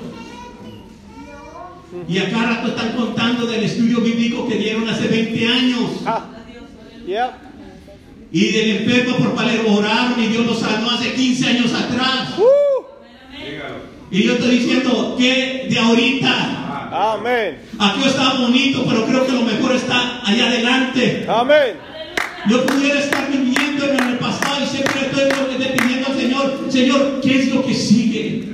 Y 2.07 2.17
acá 2.19 2.43
rato 2.43 2.69
están 2.69 2.93
contando 2.93 3.45
del 3.45 3.63
estudio 3.63 3.99
bíblico 3.99 4.47
que 4.47 4.55
dieron 4.55 4.87
hace 4.87 5.07
20 5.07 5.47
años. 5.47 5.91
Ah. 6.05 6.25
Y 8.31 8.51
del 8.51 8.69
enfermo 8.77 9.17
por 9.17 9.35
Palermo 9.35 9.77
oraron 9.77 10.23
y 10.23 10.27
Dios 10.27 10.45
lo 10.45 10.53
sanó 10.53 10.91
hace 10.91 11.13
15 11.13 11.47
años 11.47 11.73
atrás. 11.73 12.35
Y 14.11 14.23
yo 14.23 14.33
estoy 14.33 14.57
diciendo 14.57 15.15
que 15.17 15.67
de 15.69 15.79
ahorita, 15.79 17.13
Amén. 17.13 17.59
aquí 17.77 18.03
está 18.05 18.33
bonito, 18.33 18.83
pero 18.87 19.05
creo 19.05 19.25
que 19.25 19.31
lo 19.33 19.43
mejor 19.43 19.75
está 19.75 20.21
allá 20.25 20.47
adelante. 20.47 21.25
Amén. 21.29 21.75
Yo 22.47 22.65
pudiera 22.65 22.99
estar 22.99 23.29
viviendo 23.29 23.85
en 23.85 23.99
el 23.99 24.17
pasado 24.17 24.63
y 24.63 24.67
siempre 24.67 25.01
estoy 25.01 25.25
pidiendo 25.77 26.07
al 26.07 26.17
Señor, 26.17 26.67
Señor, 26.69 27.19
¿qué 27.21 27.39
es 27.39 27.53
lo 27.53 27.63
que 27.63 27.73
sigue? 27.73 28.49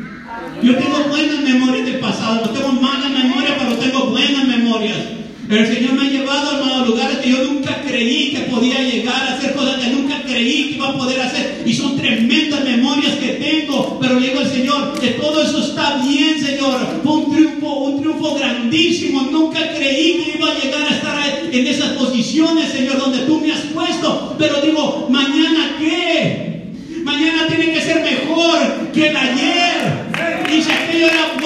Yo 0.62 0.76
tengo 0.78 1.04
buenas 1.08 1.40
memorias 1.40 1.86
del 1.86 2.00
pasado, 2.00 2.46
no 2.46 2.50
tengo 2.50 2.74
malas 2.74 3.12
memorias, 3.12 3.54
pero 3.58 3.76
tengo 3.78 4.06
buenas 4.08 4.46
memorias. 4.46 4.98
El 5.48 5.68
Señor 5.68 5.94
me 5.94 6.08
ha 6.08 6.10
llevado 6.10 6.64
a 6.64 6.86
lugares 6.86 7.18
que 7.20 7.30
yo 7.30 7.44
nunca 7.44 7.80
creí 7.88 8.32
que 8.32 8.40
podía 8.52 8.82
llegar 8.82 9.16
a 9.16 9.36
hacer 9.36 9.54
cosas 9.54 9.76
que 9.80 9.92
nunca 9.92 10.24
creí 10.24 10.70
que 10.70 10.76
iba 10.76 10.90
a 10.90 10.98
poder 10.98 11.22
hacer. 11.22 11.62
Y 11.64 11.74
son 11.74 11.96
tremendas 11.98 12.64
memorias 12.64 13.14
que 13.14 13.34
tengo. 13.34 14.00
Pero 14.02 14.20
le 14.20 14.30
digo 14.30 14.40
al 14.40 14.50
Señor 14.50 15.00
que 15.00 15.10
todo 15.10 15.44
eso 15.44 15.60
está 15.64 15.98
bien, 15.98 16.44
Señor. 16.44 16.80
Fue 17.04 17.14
un 17.14 17.32
triunfo, 17.32 17.74
un 17.76 18.02
triunfo 18.02 18.36
grandísimo. 18.36 19.22
Nunca 19.32 19.60
creí 19.76 20.24
que 20.24 20.38
iba 20.38 20.52
a 20.52 20.60
llegar 20.60 20.82
a 20.82 20.96
estar 20.96 21.16
en 21.52 21.68
esas 21.68 21.90
posiciones, 21.90 22.72
Señor, 22.72 22.98
donde 22.98 23.20
tú 23.20 23.40
me 23.40 23.52
has 23.52 23.62
puesto. 23.72 24.36
Pero 24.40 24.62
digo, 24.62 25.08
mañana 25.12 25.76
qué? 25.80 26.64
Mañana 27.04 27.46
tiene 27.48 27.72
que 27.72 27.82
ser 27.82 28.02
mejor 28.02 28.92
que 28.92 29.10
el 29.10 29.16
ayer. 29.16 30.06
Y 30.52 30.62
si 30.62 30.72
aquello 30.72 31.06
era 31.06 31.45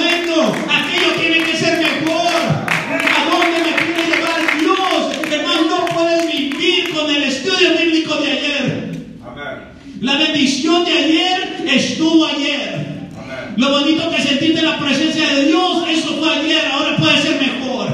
La 10.01 10.17
bendición 10.17 10.85
de 10.85 10.91
ayer 10.91 11.65
estuvo 11.67 12.25
ayer. 12.25 13.09
Lo 13.57 13.71
bonito 13.71 14.09
que 14.09 14.21
sentiste 14.21 14.61
la 14.61 14.79
presencia 14.79 15.27
de 15.35 15.45
Dios, 15.47 15.83
eso 15.89 16.15
fue 16.17 16.29
ayer, 16.35 16.61
ahora 16.71 16.95
puede 16.97 17.17
ser 17.21 17.41
mejor. 17.41 17.89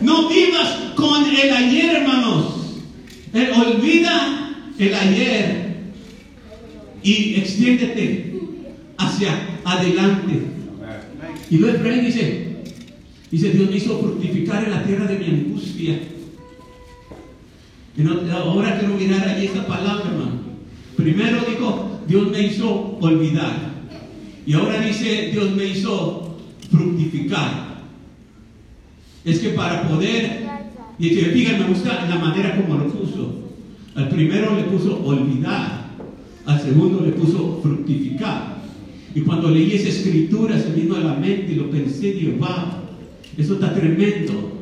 No 0.00 0.28
vivas 0.28 0.68
con 0.96 1.24
el 1.24 1.52
ayer, 1.52 1.94
hermanos. 1.96 2.54
Eh, 3.32 3.50
olvida 3.56 4.50
el 4.78 4.94
ayer 4.94 5.76
y 7.02 7.34
extiéndete 7.36 8.34
hacia 8.98 9.30
adelante. 9.64 10.40
Y 11.50 11.58
luego 11.58 11.76
Efraín 11.76 12.04
dice, 12.04 12.56
dice, 13.30 13.50
Dios 13.50 13.70
me 13.70 13.76
hizo 13.76 13.98
fructificar 14.00 14.64
en 14.64 14.70
la 14.72 14.82
tierra 14.82 15.06
de 15.06 15.18
mi 15.18 15.26
angustia. 15.26 15.98
Y 17.96 18.00
no- 18.02 18.20
ahora 18.36 18.78
quiero 18.80 18.94
mirar 18.94 19.28
allí 19.28 19.46
esa 19.46 19.66
palabra, 19.66 20.04
hermano. 20.10 20.41
Primero 21.02 21.38
dijo, 21.48 22.00
Dios 22.06 22.30
me 22.30 22.42
hizo 22.42 22.96
olvidar. 23.00 23.72
Y 24.46 24.54
ahora 24.54 24.80
dice, 24.80 25.30
Dios 25.32 25.50
me 25.56 25.66
hizo 25.66 26.36
fructificar. 26.70 27.82
Es 29.24 29.40
que 29.40 29.50
para 29.50 29.88
poder, 29.88 30.46
y 30.98 31.08
fíjense, 31.08 31.58
me 31.58 31.68
gusta 31.68 32.06
la 32.08 32.16
manera 32.16 32.56
como 32.56 32.76
lo 32.76 32.88
puso. 32.88 33.34
Al 33.96 34.08
primero 34.08 34.54
le 34.56 34.62
puso 34.64 35.04
olvidar, 35.04 35.90
al 36.46 36.60
segundo 36.60 37.04
le 37.04 37.12
puso 37.12 37.60
fructificar. 37.62 38.62
Y 39.14 39.20
cuando 39.22 39.50
leí 39.50 39.72
esa 39.72 39.88
escritura 39.88 40.58
se 40.58 40.72
vino 40.72 40.96
a 40.96 41.00
la 41.00 41.14
mente 41.14 41.52
y 41.52 41.56
lo 41.56 41.70
pensé 41.70 42.12
digo, 42.12 42.38
wow, 42.38 42.82
eso 43.36 43.54
está 43.54 43.74
tremendo. 43.74 44.52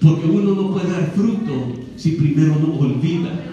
Porque 0.00 0.26
uno 0.26 0.54
no 0.54 0.72
puede 0.72 0.90
dar 0.90 1.12
fruto 1.14 1.74
si 1.96 2.12
primero 2.12 2.56
no 2.56 2.78
olvida. 2.78 3.50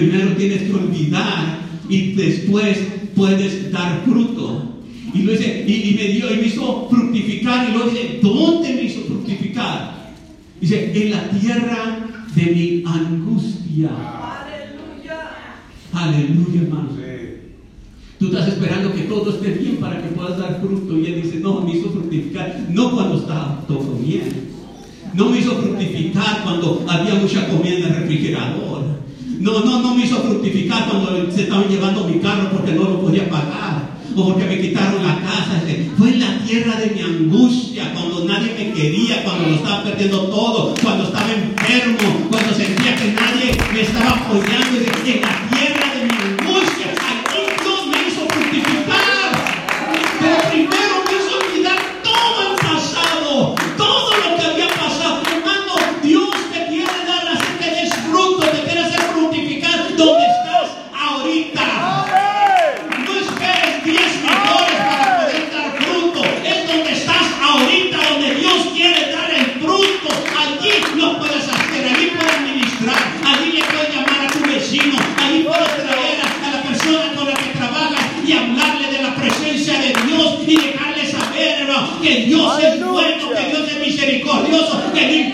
Primero 0.00 0.34
tienes 0.34 0.62
que 0.62 0.72
olvidar 0.72 1.58
y 1.86 2.12
después 2.12 2.78
puedes 3.14 3.70
dar 3.70 4.02
fruto. 4.06 4.80
Y, 5.12 5.22
lo 5.24 5.32
dice, 5.32 5.62
y, 5.68 5.90
y 5.90 5.94
me 5.94 6.04
dio, 6.14 6.32
y 6.32 6.38
me 6.38 6.46
hizo 6.46 6.88
fructificar. 6.88 7.68
Y 7.68 7.72
luego 7.72 7.90
dice, 7.90 8.18
¿dónde 8.22 8.72
me 8.76 8.82
hizo 8.84 9.02
fructificar? 9.02 10.14
Dice, 10.58 10.90
en 10.94 11.10
la 11.10 11.28
tierra 11.28 12.24
de 12.34 12.42
mi 12.46 12.82
angustia. 12.86 13.90
Aleluya, 15.92 16.62
hermano. 16.62 16.88
Tú 18.18 18.26
estás 18.26 18.48
esperando 18.48 18.94
que 18.94 19.02
todo 19.02 19.30
esté 19.30 19.50
bien 19.50 19.76
para 19.76 20.00
que 20.00 20.08
puedas 20.08 20.38
dar 20.38 20.60
fruto. 20.62 20.98
Y 20.98 21.06
él 21.06 21.22
dice, 21.22 21.40
no, 21.40 21.60
me 21.60 21.76
hizo 21.76 21.90
fructificar. 21.90 22.68
No 22.70 22.92
cuando 22.92 23.18
estaba 23.18 23.64
todo 23.68 23.98
bien. 24.02 24.48
No 25.12 25.28
me 25.28 25.40
hizo 25.40 25.56
fructificar 25.56 26.42
cuando 26.42 26.86
había 26.88 27.16
mucha 27.16 27.46
comida 27.48 27.76
en 27.76 27.84
el 27.84 27.96
refrigerador. 27.96 28.89
No, 29.40 29.60
no, 29.60 29.80
no 29.80 29.94
me 29.94 30.04
hizo 30.04 30.20
fructificar 30.20 30.86
cuando 30.86 31.32
se 31.32 31.44
estaban 31.44 31.66
llevando 31.66 32.06
mi 32.06 32.18
carro 32.20 32.50
porque 32.50 32.72
no 32.72 32.84
lo 32.84 33.00
podía 33.00 33.28
pagar. 33.30 33.88
O 34.14 34.26
porque 34.26 34.44
me 34.44 34.60
quitaron 34.60 35.02
la 35.02 35.18
casa. 35.18 35.62
Fue 35.96 36.10
en 36.10 36.20
la 36.20 36.38
tierra 36.44 36.76
de 36.78 36.90
mi 36.90 37.00
angustia, 37.00 37.90
cuando 37.94 38.24
nadie 38.24 38.52
me 38.52 38.72
quería, 38.74 39.24
cuando 39.24 39.48
lo 39.48 39.54
estaba 39.54 39.84
perdiendo 39.84 40.24
todo, 40.24 40.74
cuando 40.82 41.04
estaba 41.04 41.32
enfermo, 41.32 42.28
cuando 42.28 42.52
sentía 42.52 42.96
que 42.96 43.12
nadie 43.12 43.56
me 43.72 43.80
estaba 43.80 44.10
apoyando. 44.10 44.69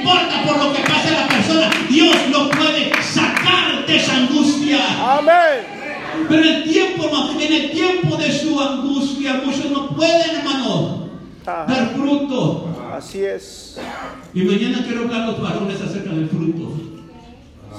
Importa 0.07 0.45
por 0.47 0.65
lo 0.65 0.73
que 0.73 0.83
pase 0.83 1.09
a 1.09 1.21
la 1.23 1.29
persona, 1.29 1.71
Dios 1.89 2.15
lo 2.31 2.51
puede 2.51 2.91
sacar 3.03 3.85
de 3.87 3.97
esa 3.97 4.17
angustia. 4.17 4.79
Amén. 5.19 5.67
Pero 6.29 6.43
en 6.43 6.55
el 6.55 6.65
tiempo, 6.65 7.05
en 7.41 7.53
el 7.53 7.71
tiempo 7.73 8.17
de 8.17 8.33
su 8.33 8.61
angustia, 8.61 9.43
muchos 9.45 9.71
no 9.71 9.91
pueden, 9.91 10.37
hermano, 10.37 11.09
Ajá. 11.45 11.67
dar 11.69 11.95
fruto. 11.95 12.69
Así 12.95 13.21
es. 13.21 13.79
Y 14.33 14.43
mañana 14.43 14.83
quiero 14.87 15.03
hablar 15.03 15.23
a 15.23 15.27
los 15.27 15.43
varones 15.43 15.81
acerca 15.81 16.11
del 16.11 16.29
fruto. 16.29 16.73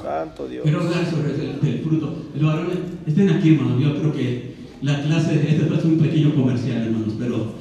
Santo 0.02 0.48
Dios. 0.48 0.64
Quiero 0.64 0.82
hablar 0.82 1.10
sobre 1.10 1.32
el, 1.32 1.60
del 1.60 1.80
fruto. 1.82 2.14
Los 2.36 2.54
varones, 2.54 2.78
estén 3.08 3.30
aquí, 3.30 3.56
hermano. 3.56 3.80
Yo 3.80 3.98
creo 4.00 4.14
que 4.14 4.58
la 4.82 5.02
clase, 5.02 5.34
este 5.50 5.68
ser 5.68 5.86
un 5.86 5.98
pequeño 5.98 6.36
comercial, 6.36 6.84
hermanos, 6.84 7.14
pero 7.18 7.54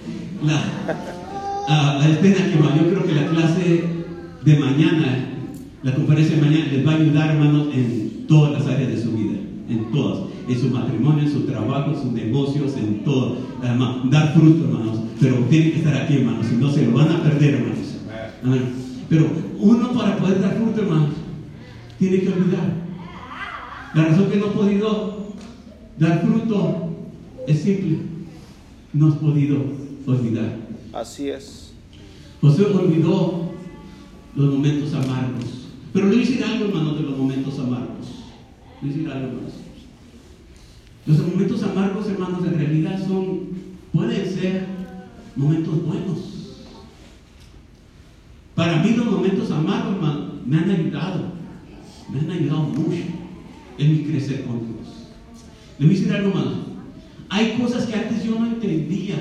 la, 0.45 0.63
ah, 1.69 2.07
estén 2.11 2.33
aquí, 2.33 2.53
hermano. 2.53 2.77
Yo 2.77 2.91
creo 2.91 3.07
que 3.07 3.13
la 3.15 3.27
clase 3.29 3.96
de 4.47 4.59
mañana, 4.61 5.29
la 5.83 5.93
conferencia 5.93 6.37
de 6.37 6.43
mañana, 6.43 6.67
les 6.73 6.87
va 6.87 6.93
a 6.93 6.97
ayudar, 6.97 7.31
hermanos, 7.31 7.67
en 7.75 8.27
todas 8.29 8.53
las 8.53 8.67
áreas 8.73 8.91
de 8.91 9.03
su 9.03 9.11
vida. 9.11 9.39
En 9.69 9.91
todas. 9.91 10.21
En 10.49 10.61
su 10.61 10.69
matrimonio, 10.69 11.25
en 11.25 11.33
su 11.33 11.41
trabajo, 11.41 11.91
en 11.91 12.01
sus 12.01 12.13
negocios, 12.13 12.77
en 12.77 13.03
todo. 13.03 13.39
Hermano, 13.61 14.05
dar 14.09 14.33
fruto, 14.35 14.65
hermanos. 14.65 15.01
Pero 15.21 15.35
tienen 15.51 15.73
que 15.73 15.79
estar 15.79 15.97
aquí, 15.97 16.15
hermanos. 16.15 16.47
Si 16.47 16.55
no, 16.55 16.71
se 16.71 16.87
lo 16.87 16.93
van 16.93 17.11
a 17.11 17.23
perder, 17.25 17.55
hermanos. 17.55 17.79
Amén. 18.45 18.63
Pero 19.09 19.27
uno 19.59 19.93
para 19.93 20.17
poder 20.17 20.41
dar 20.41 20.57
fruto, 20.57 20.81
hermanos, 20.81 21.11
tiene 21.99 22.21
que 22.21 22.29
olvidar. 22.29 22.73
La 23.95 24.05
razón 24.05 24.31
que 24.31 24.37
no 24.37 24.47
ha 24.47 24.53
podido 24.53 25.35
dar 25.99 26.23
fruto 26.25 26.91
es 27.49 27.63
simple. 27.63 27.99
No 28.93 29.09
has 29.09 29.15
podido 29.15 29.59
olvidar. 30.07 30.57
Así 30.93 31.31
es. 31.31 31.73
José 32.41 32.65
olvidó 32.67 33.56
los 34.37 34.55
momentos 34.55 34.93
amargos. 34.93 35.69
Pero 35.93 36.07
le 36.07 36.17
voy 36.17 36.23
a 36.23 36.27
decir 36.27 36.45
algo, 36.45 36.67
hermano, 36.67 36.95
de 36.95 37.03
los 37.03 37.17
momentos 37.17 37.59
amargos. 37.59 38.07
Le 38.83 38.89
voy 38.89 38.91
a 38.91 38.93
decir 38.93 39.11
algo, 39.11 39.27
hermanos. 39.29 39.53
Los 41.07 41.19
momentos 41.19 41.63
amargos, 41.63 42.07
hermanos, 42.09 42.45
en 42.45 42.59
realidad 42.59 43.07
son, 43.07 43.49
pueden 43.93 44.35
ser 44.35 44.67
momentos 45.35 45.85
buenos. 45.85 46.19
Para 48.55 48.83
mí 48.83 48.91
los 48.91 49.07
momentos 49.07 49.51
amargos, 49.51 49.95
hermano, 49.95 50.31
me 50.45 50.59
han 50.59 50.71
ayudado. 50.71 51.33
Me 52.13 52.21
han 52.21 52.31
ayudado 52.31 52.63
mucho. 52.65 53.03
en 53.79 53.93
mi 53.93 54.05
crecer 54.05 54.45
con 54.45 54.61
Dios. 54.61 54.89
Le 55.79 55.87
voy 55.87 55.95
a 55.95 55.99
decir 55.99 56.13
algo 56.15 56.35
más. 56.35 56.47
Hay 57.29 57.59
cosas 57.59 57.87
que 57.87 57.95
antes 57.95 58.25
yo 58.25 58.39
no 58.39 58.47
entendía 58.47 59.17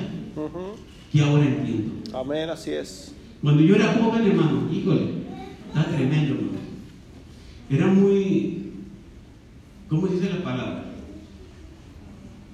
que 1.12 1.20
ahora 1.20 1.44
entiendo. 1.44 2.18
Amén, 2.18 2.48
así 2.48 2.70
es. 2.70 3.15
Cuando 3.42 3.62
yo 3.62 3.76
era 3.76 3.94
joven, 3.94 4.26
hermano, 4.26 4.68
híjole, 4.72 5.02
está 5.68 5.84
tremendo, 5.90 6.34
hermano. 6.34 6.56
Era 7.68 7.86
muy, 7.88 8.72
¿cómo 9.88 10.06
dice 10.06 10.30
la 10.30 10.42
palabra? 10.42 10.84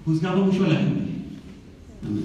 Juzgaba 0.04 0.44
mucho 0.44 0.64
a 0.64 0.68
la 0.68 0.76
gente. 0.76 1.10
Amén. 2.04 2.24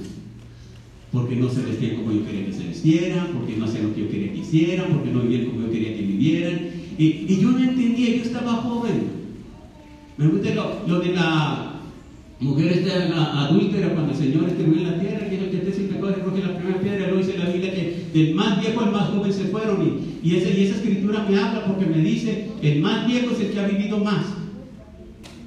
Porque 1.12 1.36
no 1.36 1.50
se 1.50 1.62
vestían 1.62 1.98
como 1.98 2.12
yo 2.12 2.26
quería 2.26 2.46
que 2.46 2.54
se 2.54 2.68
vistieran, 2.68 3.28
porque 3.34 3.56
no 3.56 3.66
hacían 3.66 3.88
lo 3.88 3.96
que 3.96 4.02
yo 4.02 4.10
quería 4.10 4.34
que 4.34 4.40
hicieran, 4.40 4.94
porque 4.94 5.12
no 5.12 5.22
vivían 5.22 5.46
como 5.46 5.62
yo 5.62 5.72
quería 5.72 5.96
que 5.96 6.02
vivieran. 6.02 6.60
Y, 6.98 7.38
yo 7.40 7.52
no 7.52 7.60
entendía, 7.60 8.16
yo 8.16 8.24
estaba 8.24 8.54
joven. 8.54 9.18
Me 10.18 10.28
gusta 10.28 10.50
lo, 10.56 11.00
de 11.00 11.14
la 11.14 11.82
mujer 12.40 12.68
esta 12.72 13.10
la 13.10 13.46
adúltera 13.46 13.94
cuando 13.94 14.14
el 14.14 14.18
Señor 14.18 14.50
escribió 14.50 14.82
en 14.82 14.92
la 14.92 15.00
tierra, 15.00 15.30
que 15.30 15.38
el 15.38 15.50
que 15.52 15.58
esté 15.58 15.74
recoge 16.14 16.42
la 16.42 16.58
primera 16.58 16.80
piedra, 16.80 17.08
lo 17.10 17.18
dice 17.18 17.38
la 17.38 17.46
Biblia 17.50 17.74
que 17.74 18.08
del 18.14 18.36
más 18.36 18.60
viejo 18.60 18.82
al 18.82 18.92
más 18.92 19.10
joven 19.10 19.34
se 19.34 19.46
fueron. 19.46 19.82
Y, 20.24 20.30
y, 20.30 20.36
ese- 20.38 20.60
y 20.60 20.64
esa 20.66 20.76
escritura 20.76 21.26
me 21.30 21.38
habla 21.38 21.66
porque 21.66 21.86
me 21.86 21.98
dice, 22.00 22.50
el 22.62 22.82
más 22.82 23.06
viejo 23.08 23.32
es 23.32 23.40
el 23.42 23.52
que 23.52 23.60
ha 23.60 23.68
vivido 23.68 23.98
más. 24.00 24.24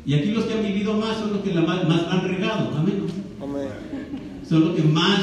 Y 0.07 0.15
aquí 0.15 0.31
los 0.33 0.45
que 0.45 0.55
han 0.55 0.63
vivido 0.63 0.95
más 0.95 1.17
son 1.19 1.33
los 1.33 1.41
que 1.43 1.53
la 1.55 1.61
más, 1.63 1.87
más 1.89 2.03
han 2.11 2.27
regado, 2.29 2.71
amén. 2.77 3.03
Amén. 3.43 3.69
Son 4.49 4.61
los 4.63 4.75
que 4.75 4.83
más 4.83 5.21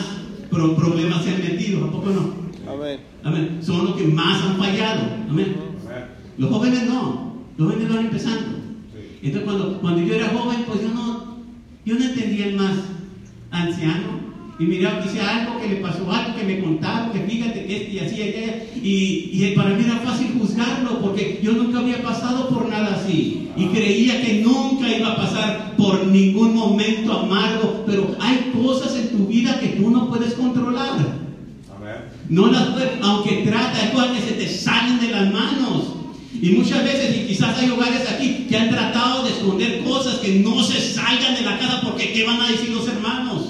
pro- 0.49 0.75
problemas 0.75 1.23
se 1.23 1.31
han 1.33 1.41
metido, 1.41 1.85
¿a 1.85 1.91
poco 1.91 2.09
no? 2.11 2.71
Amén. 2.71 2.99
Amén. 3.23 3.59
Son 3.61 3.85
los 3.85 3.95
que 3.95 4.03
más 4.07 4.41
han 4.43 4.57
fallado, 4.57 5.01
amén. 5.29 5.55
Los 6.37 6.49
jóvenes 6.51 6.83
no, 6.87 7.35
los 7.57 7.67
jóvenes 7.73 7.89
van 7.93 8.05
empezando. 8.05 8.57
Entonces 9.23 9.43
cuando, 9.43 9.79
cuando 9.81 10.01
yo 10.03 10.13
era 10.13 10.27
joven, 10.29 10.59
pues 10.67 10.81
yo 10.81 10.89
no, 10.89 11.37
yo 11.83 11.95
no 11.97 12.05
entendía 12.05 12.45
el 12.47 12.55
más 12.57 12.75
anciano. 13.51 14.26
Y 14.59 14.63
miraba, 14.65 15.01
dice 15.01 15.21
algo 15.21 15.59
que 15.59 15.67
le 15.67 15.75
pasó, 15.75 16.11
algo 16.11 16.35
que 16.35 16.43
me 16.43 16.59
contaron, 16.59 17.11
que 17.11 17.19
fíjate 17.19 17.65
que 17.65 17.77
este 17.77 17.91
y 17.91 17.99
así. 17.99 18.17
Y, 18.81 19.45
y 19.45 19.53
para 19.55 19.69
mí 19.69 19.83
era 19.83 19.97
fácil 19.97 20.35
juzgarlo, 20.39 20.99
porque 21.01 21.39
yo 21.43 21.51
nunca 21.53 21.79
había 21.79 22.01
pasado 22.01 22.49
por 22.49 22.67
nada 22.67 22.95
así. 22.95 23.49
Y 23.55 23.65
creía 23.67 24.19
que 24.21 24.41
nunca 24.43 24.89
iba 24.89 25.13
a 25.13 25.15
pasar 25.15 25.75
por 25.77 26.07
ningún 26.07 26.55
momento 26.55 27.19
amargo. 27.19 27.83
Pero 27.85 28.15
hay 28.19 28.51
cosas 28.63 28.95
en 28.95 29.09
tu 29.09 29.27
vida 29.27 29.59
que 29.59 29.67
tú 29.67 29.91
no 29.91 30.09
puedes 30.09 30.33
controlar. 30.33 31.27
No 32.29 32.47
las 32.47 32.69
puedes, 32.69 32.89
aunque 33.01 33.43
trata, 33.47 33.79
hay 33.81 33.91
cosas 33.91 34.11
que 34.11 34.21
se 34.21 34.33
te 34.33 34.49
salen 34.49 34.99
de 34.99 35.09
las 35.09 35.31
manos. 35.31 35.93
Y 36.41 36.49
muchas 36.51 36.83
veces, 36.83 37.15
y 37.15 37.27
quizás 37.27 37.57
hay 37.57 37.69
hogares 37.69 38.09
aquí 38.11 38.45
que 38.49 38.57
han 38.57 38.69
tratado 38.69 39.23
de 39.23 39.31
esconder 39.31 39.83
cosas 39.83 40.15
que 40.15 40.39
no 40.39 40.61
se 40.61 40.79
salgan 40.79 41.35
de 41.35 41.41
la 41.41 41.57
casa 41.57 41.81
porque 41.83 42.11
¿qué 42.11 42.25
van 42.25 42.41
a 42.41 42.49
decir 42.49 42.69
los 42.69 42.87
hermanos? 42.87 43.46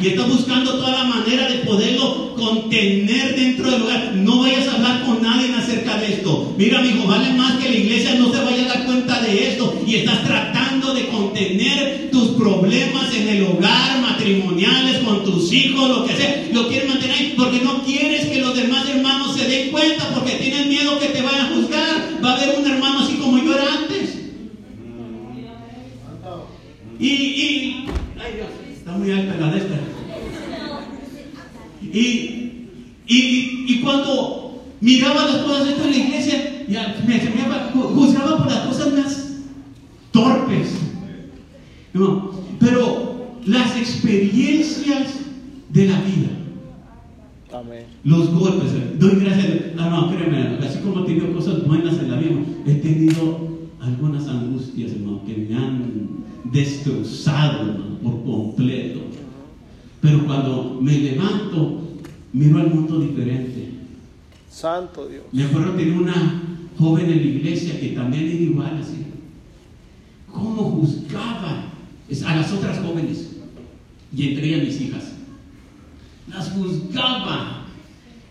Y 0.00 0.08
está 0.08 0.24
buscando 0.26 0.74
toda 0.74 0.92
la 0.92 1.04
manera 1.04 1.48
de 1.48 1.58
poderlo 1.58 2.34
contener 2.34 3.36
dentro 3.36 3.70
del 3.70 3.82
hogar. 3.82 4.12
No 4.16 4.40
vayas 4.40 4.66
a 4.68 4.74
hablar 4.74 5.04
con 5.04 5.22
nadie 5.22 5.54
acerca 5.54 5.96
de 5.98 6.14
esto. 6.14 6.54
Mira, 6.58 6.80
mi 6.82 6.92
vale 7.06 7.32
más 7.34 7.58
que 7.58 7.68
la 7.68 7.76
iglesia 7.76 8.14
no 8.16 8.32
se 8.32 8.40
vaya 8.40 8.64
a 8.64 8.68
dar 8.68 8.84
cuenta 8.86 9.20
de 9.20 9.48
esto. 9.50 9.82
Y 9.86 9.96
estás 9.96 10.24
tratando 10.24 10.92
de 10.94 11.06
contener 11.08 12.10
tus 12.10 12.30
problemas 12.30 13.14
en 13.14 13.28
el 13.28 13.44
hogar, 13.44 14.00
matrimoniales, 14.00 14.98
con 14.98 15.24
tus 15.24 15.52
hijos, 15.52 15.88
lo 15.88 16.04
que 16.04 16.16
sea. 16.16 16.48
Lo 16.52 16.68
quieres 16.68 16.88
mantener 16.88 17.16
ahí 17.16 17.34
porque 17.36 17.60
no 17.60 17.82
quieres 17.84 18.26
que 18.26 18.40
los 18.40 18.54
demás 18.54 18.88
hermanos 18.88 19.36
se 19.36 19.46
den 19.48 19.70
cuenta 19.70 20.08
porque 20.14 20.32
tienes 20.32 20.66
miedo 20.66 20.98
que 20.98 21.08
te 21.08 21.22
vayan 21.22 21.46
a 21.46 21.54
juzgar. 21.54 22.20
Va 22.24 22.32
a 22.32 22.36
haber 22.36 22.58
un 22.58 22.66
hermano 22.66 23.00
así 23.00 23.14
como 23.14 23.38
yo 23.38 23.54
era 23.54 23.72
antes. 23.72 24.24
Y, 26.98 27.33
muy 29.04 29.12
alta 29.12 29.36
la 29.36 29.50
de 29.52 29.58
esta. 29.58 29.74
Y, 31.82 32.68
y, 33.06 33.64
y 33.68 33.80
cuando 33.82 34.64
miraba 34.80 35.26
las 35.26 35.36
cosas 35.38 35.68
estas 35.68 35.86
en 35.86 35.92
la 35.92 35.96
iglesia, 35.98 36.66
ya 36.68 36.96
me, 37.06 37.14
me 37.14 37.94
juzgaba 37.94 38.38
por 38.38 38.46
las 38.46 38.66
cosas 38.66 38.92
más 38.94 39.32
torpes. 40.10 40.68
No, 41.92 42.32
pero 42.58 43.36
las 43.46 43.76
experiencias 43.76 45.20
de 45.68 45.86
la 45.86 46.00
vida, 46.00 46.30
Amén. 47.52 47.84
los 48.02 48.30
golpes, 48.30 48.72
doy 48.98 49.20
gracias. 49.20 49.50
Ah, 49.78 49.90
no, 49.90 50.10
créeme, 50.10 50.58
así 50.66 50.78
como 50.78 51.04
he 51.04 51.06
tenido 51.06 51.32
cosas 51.34 51.66
buenas 51.66 51.98
en 51.98 52.10
la 52.10 52.16
vida, 52.16 52.32
he 52.66 52.74
tenido 52.74 53.48
algunas 53.80 54.26
angustias, 54.26 54.92
hermano, 54.92 55.22
que 55.26 55.36
me 55.36 55.56
han 55.56 56.08
destrozado, 56.44 57.60
hermano, 57.68 57.93
cuando 60.34 60.78
me 60.80 60.98
levanto, 60.98 61.82
miro 62.32 62.58
al 62.58 62.74
mundo 62.74 62.98
diferente. 62.98 63.70
Santo 64.50 65.06
Dios. 65.06 65.22
Me 65.32 65.44
acuerdo 65.44 65.72
tener 65.74 65.96
una 65.96 66.42
joven 66.76 67.06
en 67.06 67.16
la 67.18 67.22
iglesia 67.22 67.78
que 67.78 67.90
también 67.90 68.24
era 68.24 68.34
igual 68.34 68.80
así. 68.82 69.04
¿Cómo 70.32 70.62
juzgaba 70.70 71.66
a 72.26 72.36
las 72.36 72.52
otras 72.52 72.80
jóvenes? 72.80 73.36
Y 74.16 74.30
entre 74.30 74.48
ellas 74.48 74.66
mis 74.66 74.80
hijas. 74.80 75.04
Las 76.28 76.50
juzgaba. 76.50 77.66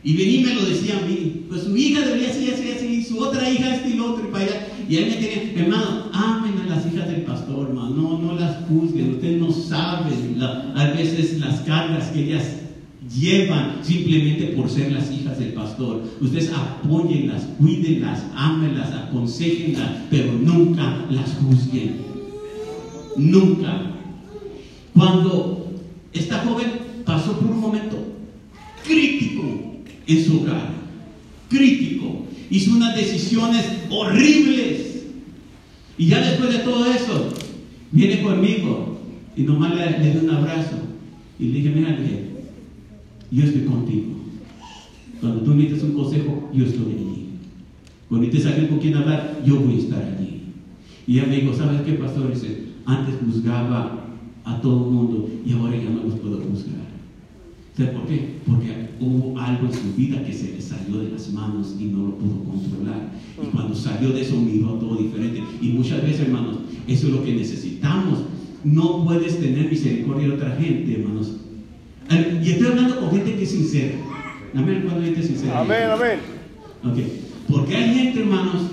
Y 0.04 0.18
venía 0.18 0.42
y 0.42 0.44
me 0.44 0.56
lo 0.56 0.66
decía 0.66 1.00
a 1.00 1.08
mí. 1.08 1.46
Pues 1.48 1.64
su 1.64 1.78
hija 1.78 2.02
debería 2.02 2.34
ser 2.34 2.54
así, 2.54 2.72
así, 2.72 2.86
y 2.88 3.04
su 3.04 3.20
otra 3.20 3.50
hija 3.50 3.76
este 3.76 3.92
y 3.92 3.94
lo 3.94 4.14
otro 4.14 4.28
y 4.28 4.32
para 4.32 4.44
allá. 4.44 4.68
Y 4.90 4.98
él 4.98 5.06
me 5.06 5.16
tenía, 5.16 5.62
hermano, 5.64 6.10
amen 6.12 6.43
a 6.43 6.43
las 6.76 6.86
hijas 6.94 7.08
del 7.10 7.22
pastor. 7.24 7.74
No, 7.74 7.90
no 8.20 8.34
las 8.40 8.58
juzguen. 8.68 9.12
Ustedes 9.16 9.40
no 9.40 9.52
saben 9.52 10.40
la- 10.40 10.74
a 10.76 10.92
veces 10.94 11.40
las 11.40 11.62
cargas 11.62 12.08
que 12.10 12.24
ellas 12.26 12.44
llevan 13.20 13.78
simplemente 13.84 14.48
por 14.56 14.70
ser 14.70 14.92
las 14.92 15.12
hijas 15.12 15.38
del 15.40 15.54
pastor. 15.54 16.02
Ustedes 16.22 16.52
apóyenlas, 16.52 17.44
cuídenlas, 17.60 18.24
ámenlas, 18.36 18.92
aconsejenlas, 18.92 19.90
pero 20.10 20.34
nunca 20.34 21.06
las 21.10 21.34
juzguen. 21.36 21.98
Nunca. 23.18 23.92
Cuando 24.94 25.72
esta 26.14 26.40
joven 26.40 26.68
pasó 27.06 27.34
por 27.40 27.52
un 27.52 27.60
momento 27.60 27.98
crítico 28.86 29.44
en 30.08 30.26
su 30.26 30.42
hogar, 30.42 30.70
crítico, 31.50 32.26
hizo 32.50 32.72
unas 32.72 32.96
decisiones 32.96 33.66
horribles. 33.90 34.83
Y 35.98 36.08
ya 36.08 36.20
después 36.20 36.52
de 36.52 36.60
todo 36.60 36.86
eso, 36.92 37.30
viene 37.92 38.22
conmigo 38.22 39.00
y 39.36 39.44
nomás 39.44 39.76
le, 39.76 40.00
le 40.00 40.14
doy 40.14 40.26
un 40.26 40.30
abrazo. 40.32 40.78
Y 41.40 41.46
le 41.48 41.54
dije, 41.60 41.70
mira, 41.70 41.92
le 41.92 42.02
dije, 42.02 42.30
yo 43.32 43.44
estoy 43.44 43.64
contigo. 43.64 44.14
Cuando 45.20 45.42
tú 45.42 45.54
necesitas 45.56 45.84
un 45.84 45.94
consejo, 45.94 46.50
yo 46.54 46.66
estoy 46.66 46.94
allí. 46.94 47.30
Cuando 48.10 48.28
necesitas 48.28 48.54
alguien 48.54 48.70
con 48.70 48.80
quien 48.80 48.96
hablar, 48.96 49.42
yo 49.46 49.60
voy 49.60 49.76
a 49.76 49.78
estar 49.78 50.04
allí. 50.04 50.42
Y 51.08 51.18
ella 51.18 51.28
me 51.28 51.36
dijo, 51.38 51.54
¿sabes 51.54 51.82
qué, 51.82 51.94
pastor? 51.94 52.34
Dice, 52.34 52.64
antes 52.86 53.16
juzgaba 53.24 54.06
a 54.44 54.62
todo 54.62 54.86
el 54.86 54.92
mundo 54.92 55.30
y 55.46 55.54
ahora 55.54 55.76
ya 55.76 55.90
no 55.90 56.04
los 56.04 56.20
puedo 56.20 56.38
juzgar. 56.38 56.93
¿Sabes 57.76 57.92
por 57.94 58.06
qué? 58.06 58.36
Porque 58.46 58.90
hubo 59.00 59.40
algo 59.40 59.66
en 59.66 59.74
su 59.74 59.94
vida 59.98 60.24
que 60.24 60.32
se 60.32 60.52
le 60.52 60.62
salió 60.62 61.00
de 61.00 61.10
las 61.10 61.32
manos 61.34 61.76
y 61.80 61.86
no 61.86 62.06
lo 62.06 62.18
pudo 62.18 62.44
controlar. 62.44 63.12
Y 63.42 63.48
cuando 63.48 63.74
salió 63.74 64.10
de 64.10 64.22
eso 64.22 64.36
miró 64.36 64.74
todo 64.74 64.96
diferente. 64.98 65.42
Y 65.60 65.70
muchas 65.70 66.04
veces, 66.04 66.22
hermanos, 66.22 66.58
eso 66.88 67.08
es 67.08 67.14
lo 67.14 67.24
que 67.24 67.34
necesitamos. 67.34 68.20
No 68.64 69.04
puedes 69.04 69.40
tener 69.40 69.70
misericordia 69.70 70.28
de 70.28 70.34
otra 70.36 70.56
gente, 70.56 70.94
hermanos. 70.94 71.38
Y 72.44 72.50
estoy 72.52 72.68
hablando 72.68 73.00
con 73.00 73.10
gente 73.12 73.36
que 73.36 73.44
es 73.44 73.50
sincera. 73.50 73.96
Amén, 74.54 74.84
cuando 74.86 75.02
hay 75.02 75.08
gente 75.08 75.24
sincera. 75.24 75.62
Amén, 75.62 75.90
amén. 75.92 76.20
Ok, 76.84 77.00
porque 77.50 77.76
hay 77.76 77.96
gente, 77.96 78.20
hermanos, 78.20 78.68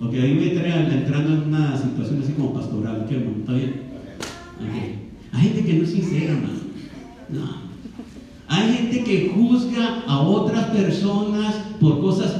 ok, 0.00 0.14
ahí 0.14 0.34
voy 0.36 0.48
a 0.48 0.52
estar 0.52 0.92
entrando 0.92 1.34
en 1.34 1.48
una 1.48 1.76
situación 1.76 2.22
así 2.22 2.32
como 2.32 2.54
pastoral, 2.54 3.04
¿qué 3.08 3.16
hermano? 3.16 3.36
¿Está 3.40 3.52
bien? 3.52 3.82
Ok. 4.58 4.74
Hay 5.32 5.42
gente 5.42 5.64
que 5.64 5.74
no 5.74 5.84
es 5.84 5.90
sincera, 5.90 6.32
hermano. 6.32 6.54
No. 7.28 7.61
Hay 8.52 8.70
gente 8.74 9.02
que 9.02 9.32
juzga 9.34 10.04
a 10.06 10.20
otras 10.20 10.66
personas 10.66 11.54
por 11.80 12.02
cosas 12.02 12.36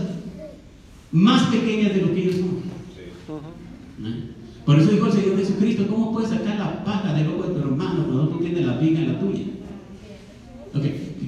más 1.11 1.45
pequeñas 1.45 1.95
de 1.95 2.03
lo 2.03 2.13
que 2.13 2.23
ellos 2.25 2.37
son. 2.37 4.07
¿Eh? 4.07 4.25
Por 4.67 4.79
eso 4.79 4.91
dijo 4.91 5.07
el 5.07 5.13
Señor 5.13 5.39
Jesucristo, 5.39 5.87
¿cómo 5.89 6.13
puedes 6.13 6.29
sacar 6.29 6.59
la 6.59 6.85
paja 6.85 7.15
del 7.15 7.29
ojo 7.29 7.45
de 7.45 7.55
tu 7.55 7.61
hermano 7.61 8.05
cuando 8.05 8.29
tú 8.29 8.41
tienes 8.41 8.67
la 8.67 8.77
viga 8.77 9.01
en 9.01 9.09
la 9.11 9.21
tuya? 9.21 9.45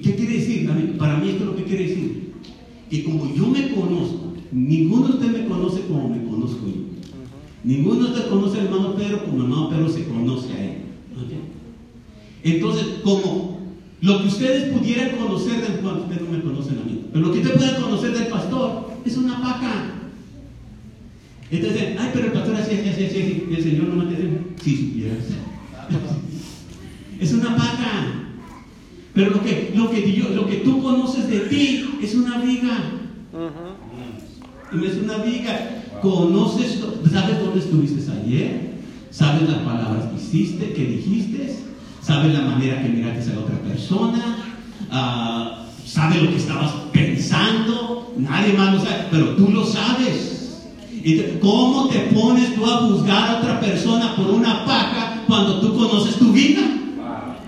¿Qué 0.03 0.15
quiere 0.17 0.35
decir? 0.35 0.99
Para 0.99 1.17
mí 1.17 1.31
esto 1.31 1.45
es 1.45 1.51
lo 1.51 1.57
que 1.57 1.65
quiere 1.65 1.89
decir. 1.89 2.35
Que 2.91 3.05
como 3.05 3.35
yo 3.35 3.47
me 3.47 3.71
conozco, 3.71 4.35
ninguno 4.53 5.07
de 5.07 5.13
ustedes 5.15 5.33
me 5.33 5.49
conoce 5.49 5.81
como 5.89 6.11
me 6.11 6.23
conozco 6.25 6.67
yo. 6.67 6.83
Ninguno 7.65 8.03
de 8.03 8.09
ustedes 8.11 8.27
conoce 8.27 8.61
al 8.61 8.67
hermano 8.67 8.97
Pedro 8.97 9.25
como 9.25 9.39
el 9.39 9.43
hermano 9.45 9.71
Pedro 9.71 9.89
se 9.89 10.05
conoce 10.05 10.53
a 10.53 10.63
él. 10.63 10.75
Entonces, 12.43 12.85
como 13.03 13.54
lo 14.05 14.21
que 14.21 14.29
ustedes 14.29 14.73
pudieran 14.73 15.17
conocer 15.17 15.63
del 15.63 15.81
bueno, 15.81 16.01
ustedes 16.03 16.21
no 16.23 16.31
me 16.37 16.43
conocen 16.43 16.79
a 16.79 16.85
mí, 16.85 17.07
pero 17.11 17.27
lo 17.27 17.33
que 17.33 17.39
ustedes 17.39 17.57
pueden 17.59 17.83
conocer 17.83 18.13
del 18.13 18.27
pastor 18.27 18.91
es 19.05 19.17
una 19.17 19.41
paja. 19.41 19.73
Entonces, 21.51 21.97
ay, 21.99 22.11
pero 22.13 22.27
el 22.27 22.33
pastor 22.33 22.55
así, 22.57 22.75
así, 22.75 22.89
así, 22.91 23.05
así, 23.07 23.47
y 23.51 23.55
el 23.55 23.63
Señor 23.63 23.89
no 23.89 24.05
me 24.05 24.11
dice, 24.11 24.29
si 24.63 24.77
supieras. 24.77 25.25
es 27.21 27.33
una 27.33 27.57
paga. 27.57 28.21
Pero 29.15 29.31
lo 29.31 29.43
que, 29.43 29.73
lo, 29.75 29.91
que 29.91 30.13
yo- 30.13 30.31
lo 30.31 30.47
que 30.49 30.57
tú 30.57 30.83
conoces 30.83 31.29
de 31.29 31.41
ti 31.41 31.85
es 32.03 32.15
una 32.15 32.39
viga. 32.39 32.77
Ujú. 33.33 34.83
Y 34.83 34.87
es 34.87 34.97
una 34.97 35.19
viga. 35.19 35.83
Conoces, 36.03 36.81
¿sabes 37.11 37.41
dónde 37.41 37.61
estuviste 37.61 38.03
ayer? 38.13 38.75
¿Sabes 39.11 39.49
las 39.49 39.59
palabras 39.59 40.07
que 40.07 40.17
hiciste, 40.23 40.73
que 40.73 40.85
dijiste? 40.85 41.55
¿Sabes 42.05 42.35
la 42.35 42.41
manera 42.43 42.83
que 42.83 42.89
miraste 42.91 43.31
a 43.31 43.35
la 43.35 43.41
otra 43.41 43.57
persona? 43.61 44.37
Ah, 44.91 45.65
¿Sabes 45.87 46.23
lo 46.23 46.31
que 46.31 46.37
estabas 46.37 46.71
pensando? 46.93 48.13
Nadie 48.19 48.53
más 48.53 48.75
lo 48.75 48.81
sabe, 48.81 49.07
pero 49.11 49.37
tú 49.37 49.49
lo 49.49 49.65
sabes. 49.65 50.61
¿Cómo 51.41 51.89
te 51.89 51.99
pones 52.15 52.55
tú 52.55 52.67
a 52.67 52.79
juzgar 52.79 53.31
a 53.31 53.39
otra 53.39 53.61
persona 53.61 54.15
por 54.17 54.31
una 54.31 54.65
paja 54.67 55.23
cuando 55.27 55.61
tú 55.61 55.75
conoces 55.75 56.17
tu 56.17 56.33
vida? 56.33 56.61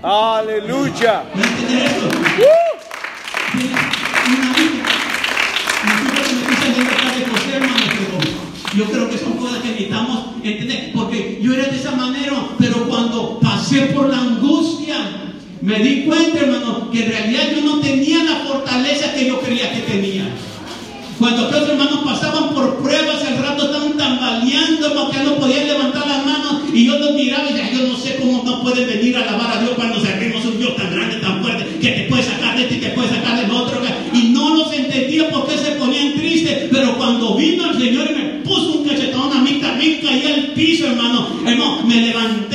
Aleluya. 0.01 1.23
¿Puedes 1.33 1.51
entender 1.51 1.91
una 3.53 4.53
vida. 4.53 4.83
Pero 8.73 8.85
yo 8.85 8.85
creo 8.91 9.09
que 9.09 9.17
son 9.17 9.33
cosas 9.33 9.61
que 9.61 9.69
necesitamos 9.69 10.35
entender. 10.43 10.91
Porque 10.93 11.39
yo 11.41 11.53
era 11.53 11.65
de 11.65 11.77
esa 11.77 11.91
manera, 11.91 12.33
pero 12.57 12.66
pasé 13.41 13.81
por 13.93 14.09
la 14.09 14.19
angustia, 14.19 14.95
me 15.61 15.79
di 15.79 16.03
cuenta, 16.05 16.39
hermano, 16.39 16.89
que 16.91 17.03
en 17.03 17.11
realidad 17.11 17.43
yo 17.55 17.61
no 17.61 17.79
tenía 17.79 18.23
la 18.23 18.35
fortaleza 18.47 19.13
que 19.13 19.27
yo 19.27 19.39
creía 19.41 19.73
que 19.73 19.81
tenía. 19.81 20.25
Cuando 21.19 21.47
aquellos 21.47 21.69
hermanos 21.69 22.01
pasaban 22.05 22.53
por 22.53 22.77
pruebas, 22.77 23.23
al 23.25 23.37
rato 23.41 23.65
estaban 23.65 23.97
tambaleando, 23.97 24.93
porque 24.93 25.23
no 25.23 25.35
podían 25.35 25.67
levantar 25.67 26.05
las 26.07 26.25
manos, 26.25 26.61
y 26.71 26.85
yo 26.85 26.99
los 26.99 27.13
miraba 27.15 27.49
y 27.49 27.53
decía, 27.53 27.71
yo 27.73 27.87
no 27.87 27.97
sé 27.97 28.17
cómo 28.17 28.43
no 28.45 28.61
pueden 28.61 28.87
venir 28.87 29.17
a 29.17 29.23
alabar 29.23 29.57
a 29.57 29.61
Dios 29.61 29.71
cuando 29.75 29.99
servimos 29.99 30.45
un 30.45 30.59
Dios 30.59 30.75
tan 30.75 30.91
grande, 30.93 31.15
tan 31.17 31.41
fuerte, 31.41 31.65
que 31.81 31.89
te 31.89 32.03
puede 32.03 32.23
sacar 32.23 32.55
de 32.55 32.63
este 32.63 32.75
y 32.75 32.79
te 32.79 32.89
puede 32.89 33.09
sacar 33.09 33.41
del 33.41 33.51
otro. 33.51 33.77
Y 34.13 34.29
no 34.29 34.55
los 34.55 34.71
entendía 34.73 35.29
por 35.29 35.47
qué 35.47 35.57
se 35.57 35.71
ponían 35.71 36.13
tristes, 36.13 36.69
pero 36.71 36.97
cuando 36.97 37.35
vino 37.35 37.71
el 37.71 37.77
Señor 37.79 38.07
y 38.09 38.15
me 38.15 38.23
puso 38.45 38.77
un 38.77 38.87
cachetón 38.87 39.31
a 39.31 39.41
mí, 39.41 39.59
también 39.61 39.99
caí 40.01 40.23
al 40.25 40.47
piso, 40.53 40.87
hermano. 40.87 41.27
Hermano, 41.45 41.81
me 41.85 41.95
levanté 41.95 42.46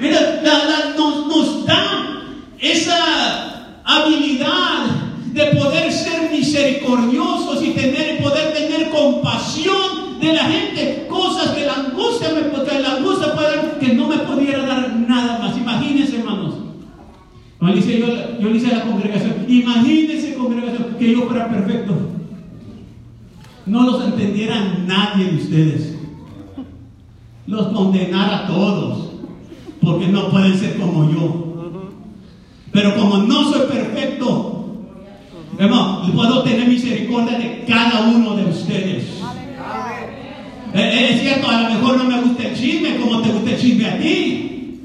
Mira, 0.00 0.42
nos, 0.96 1.26
nos 1.26 1.66
da 1.66 2.22
esa 2.58 3.80
habilidad 3.84 4.86
de 5.32 5.44
poder 5.56 5.92
ser 5.92 6.30
misericordiosos 6.30 7.62
y 7.62 7.70
tener, 7.70 8.22
poder 8.22 8.52
tener 8.52 8.90
compasión 8.90 10.20
de 10.20 10.32
la 10.32 10.44
gente, 10.44 11.06
cosas 11.08 11.50
que 11.50 11.64
la 11.64 11.74
angustia 11.74 12.30
me 12.30 12.48
que 12.68 12.80
la 12.80 12.96
angustia 12.96 13.34
puede 13.34 13.78
que 13.78 13.94
no 13.94 14.08
me 14.08 14.18
pudiera 14.18 14.66
dar 14.66 14.90
nada 14.90 15.38
más. 15.38 15.56
Imagínense, 15.56 16.18
hermanos. 16.18 16.54
Yo 17.60 17.68
yo, 17.68 18.48
le 18.50 18.56
hice 18.56 18.72
a 18.72 18.78
la 18.78 18.82
congregación, 18.82 19.44
imagínense 19.48 20.34
congregación 20.34 20.96
que 20.98 21.12
yo 21.12 21.22
fuera 21.22 21.48
perfecto. 21.48 21.94
No 23.66 23.82
los 23.82 24.04
entendiera 24.04 24.78
nadie 24.86 25.26
de 25.26 25.36
ustedes 25.36 25.98
los 27.48 27.68
condenar 27.68 28.32
a 28.34 28.46
todos, 28.46 28.87
no 30.08 30.30
pueden 30.30 30.58
ser 30.58 30.76
como 30.76 31.10
yo. 31.10 31.44
Pero 32.72 32.94
como 32.96 33.18
no 33.18 33.50
soy 33.50 33.66
perfecto, 33.66 34.66
hermano, 35.58 36.12
puedo 36.14 36.42
tener 36.42 36.68
misericordia 36.68 37.38
de 37.38 37.64
cada 37.66 38.08
uno 38.08 38.36
de 38.36 38.44
ustedes. 38.44 39.04
Eh, 40.74 40.80
eh, 40.80 41.14
es 41.14 41.20
cierto, 41.22 41.48
a 41.48 41.62
lo 41.62 41.70
mejor 41.70 41.96
no 41.96 42.04
me 42.04 42.20
gusta 42.20 42.46
el 42.46 42.54
chisme 42.54 42.96
como 42.96 43.22
te 43.22 43.30
gusta 43.30 43.50
el 43.50 43.58
chisme 43.58 43.86
a 43.86 43.98
ti. 43.98 44.82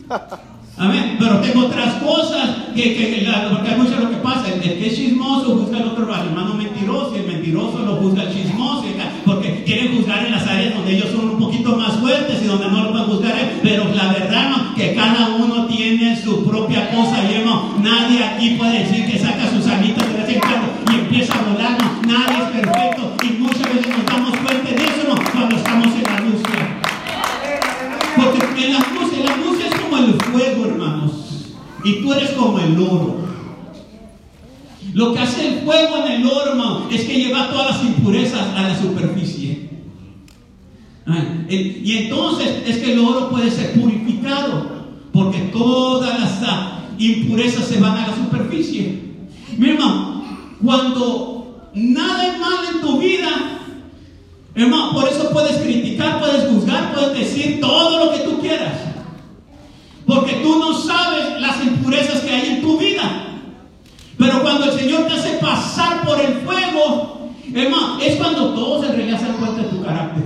Amén. 0.77 1.17
Pero 1.19 1.39
tengo 1.39 1.65
otras 1.65 1.95
cosas 1.95 2.49
que, 2.73 3.27
porque 3.51 3.69
hay 3.69 3.77
mucho 3.77 3.99
lo 3.99 4.09
que 4.09 4.17
pasa. 4.17 4.47
El, 4.47 4.61
el 4.63 4.79
que 4.79 4.87
es 4.87 4.95
chismoso 4.95 5.57
juzga 5.57 5.77
al 5.77 5.89
otro 5.89 6.03
hermano 6.03 6.53
mentiroso 6.55 7.13
y 7.15 7.19
el 7.19 7.27
mentiroso 7.27 7.79
lo 7.79 7.95
juzga 7.97 8.23
al 8.23 8.33
chismoso. 8.33 8.83
Porque 9.25 9.63
quieren 9.65 9.95
juzgar 9.95 10.25
en 10.25 10.31
las 10.31 10.47
áreas 10.47 10.73
donde 10.73 10.95
ellos 10.95 11.09
son 11.11 11.29
un 11.29 11.39
poquito 11.39 11.75
más 11.77 11.93
fuertes 11.93 12.41
y 12.41 12.47
donde 12.47 12.67
no 12.67 12.83
lo 12.83 12.91
pueden 12.91 13.07
juzgar. 13.07 13.35
Pero 13.61 13.85
la 13.93 14.07
verdad 14.13 14.32
que 14.75 14.95
cada 14.95 15.35
uno 15.35 15.65
tiene 15.67 16.21
su 16.21 16.43
propia 16.45 16.89
cosa. 16.91 17.23
Y 17.29 17.35
hermano, 17.35 17.75
nadie 17.81 18.23
aquí 18.23 18.51
puede 18.51 18.83
decir 18.83 19.05
que 19.05 19.19
saca 19.19 19.49
sus 19.49 19.67
alitas 19.67 20.07
de 20.07 20.13
vez 20.13 20.29
en 20.29 20.93
y 20.93 20.99
empieza 20.99 21.33
a 21.33 21.51
volar. 21.51 21.77
no. 21.79 22.01
Nadie 22.07 22.43
es 22.43 22.61
perfecto. 22.61 23.13
Y 23.23 23.41
muchas 23.41 23.73
veces 23.73 23.97
nos 23.97 24.05
damos 24.05 24.37
cuenta 24.37 24.69
de 24.69 24.83
eso 24.83 25.07
¿no? 25.07 25.15
cuando 25.31 25.55
estamos 25.55 25.87
en 25.87 26.03
la 26.03 26.17
angustia. 26.17 26.79
Porque 28.15 28.65
en 28.65 28.73
la 28.73 28.79
angustia, 28.79 29.23
la 29.23 29.33
angustia 29.33 29.67
es 29.67 29.79
como 29.79 29.97
el 29.97 30.13
fuego, 30.13 30.65
hermanos. 30.65 31.11
Y 31.83 32.01
tú 32.01 32.13
eres 32.13 32.31
como 32.31 32.59
el 32.59 32.79
oro. 32.79 33.23
Lo 34.93 35.13
que 35.13 35.19
hace 35.19 35.47
el 35.47 35.61
fuego 35.61 36.05
en 36.05 36.11
el 36.11 36.27
oro, 36.27 36.51
hermano, 36.51 36.87
es 36.91 37.01
que 37.01 37.15
lleva 37.15 37.49
todas 37.49 37.75
las 37.75 37.83
impurezas 37.83 38.47
a 38.55 38.61
la 38.61 38.79
superficie. 38.79 39.22
El- 41.53 41.87
y 41.87 41.97
entonces 41.97 42.63
es 42.67 42.77
que 42.77 42.93
el 42.93 42.99
oro 42.99 43.29
puede 43.29 43.51
ser 43.51 43.73
purificado. 43.73 44.71
Porque 45.11 45.39
todas 45.53 46.19
las 46.19 46.31
impurezas 46.97 47.65
se 47.65 47.79
van 47.79 47.97
a 47.97 48.07
la 48.07 48.15
superficie. 48.15 48.99
Mi 49.57 49.69
hermano, 49.69 50.23
cuando 50.63 51.69
nada 51.75 52.27
es 52.27 52.39
mal 52.39 52.65
en 52.73 52.81
tu 52.81 52.99
vida, 52.99 53.29
Hermano, 54.55 54.93
por 54.93 55.07
eso 55.07 55.31
puedes 55.31 55.57
criticar, 55.57 56.19
puedes 56.19 56.47
juzgar, 56.47 56.93
puedes 56.93 57.17
decir 57.17 57.59
todo 57.59 58.05
lo 58.05 58.11
que 58.11 58.19
tú 58.19 58.39
quieras. 58.39 58.73
Porque 60.05 60.33
tú 60.43 60.59
no 60.59 60.77
sabes 60.77 61.41
las 61.41 61.65
impurezas 61.65 62.19
que 62.21 62.29
hay 62.29 62.49
en 62.49 62.61
tu 62.61 62.77
vida. 62.77 63.01
Pero 64.15 64.43
cuando 64.43 64.65
el 64.65 64.79
Señor 64.79 65.07
te 65.07 65.13
hace 65.13 65.39
pasar 65.39 66.05
por 66.05 66.21
el 66.21 66.33
fuego, 66.41 67.31
hermano, 67.51 67.99
es 67.99 68.15
cuando 68.17 68.53
realidad 68.95 69.19
se 69.19 69.27
dan 69.27 69.37
cuenta 69.37 69.61
de 69.63 69.69
tu 69.69 69.83
carácter. 69.83 70.23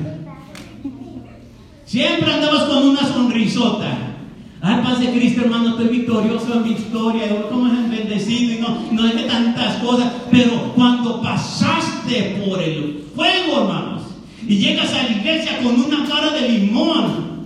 Siempre 1.87 2.33
andabas 2.33 2.63
con 2.63 2.89
una 2.89 2.99
sonrisota. 2.99 3.97
Ay, 4.61 4.81
paz 4.83 4.99
de 4.99 5.09
Cristo, 5.11 5.41
hermano, 5.41 5.69
estoy 5.69 5.87
victorioso 5.87 6.53
en 6.53 6.63
victoria, 6.65 7.29
yo 7.29 7.47
como 7.47 7.67
es 7.67 7.89
bendecido 7.89 8.53
y 8.53 8.57
no, 8.57 8.77
no 8.91 9.03
dejé 9.03 9.23
tantas 9.23 9.77
cosas. 9.77 10.11
Pero 10.29 10.73
cuando 10.75 11.21
pasaste 11.21 12.43
por 12.45 12.61
el 12.61 13.05
fuego, 13.15 13.61
hermanos, 13.61 14.01
y 14.45 14.57
llegas 14.57 14.93
a 14.93 15.03
la 15.03 15.11
iglesia 15.11 15.59
con 15.63 15.79
una 15.79 16.05
cara 16.09 16.31
de 16.31 16.49
limón, 16.49 17.37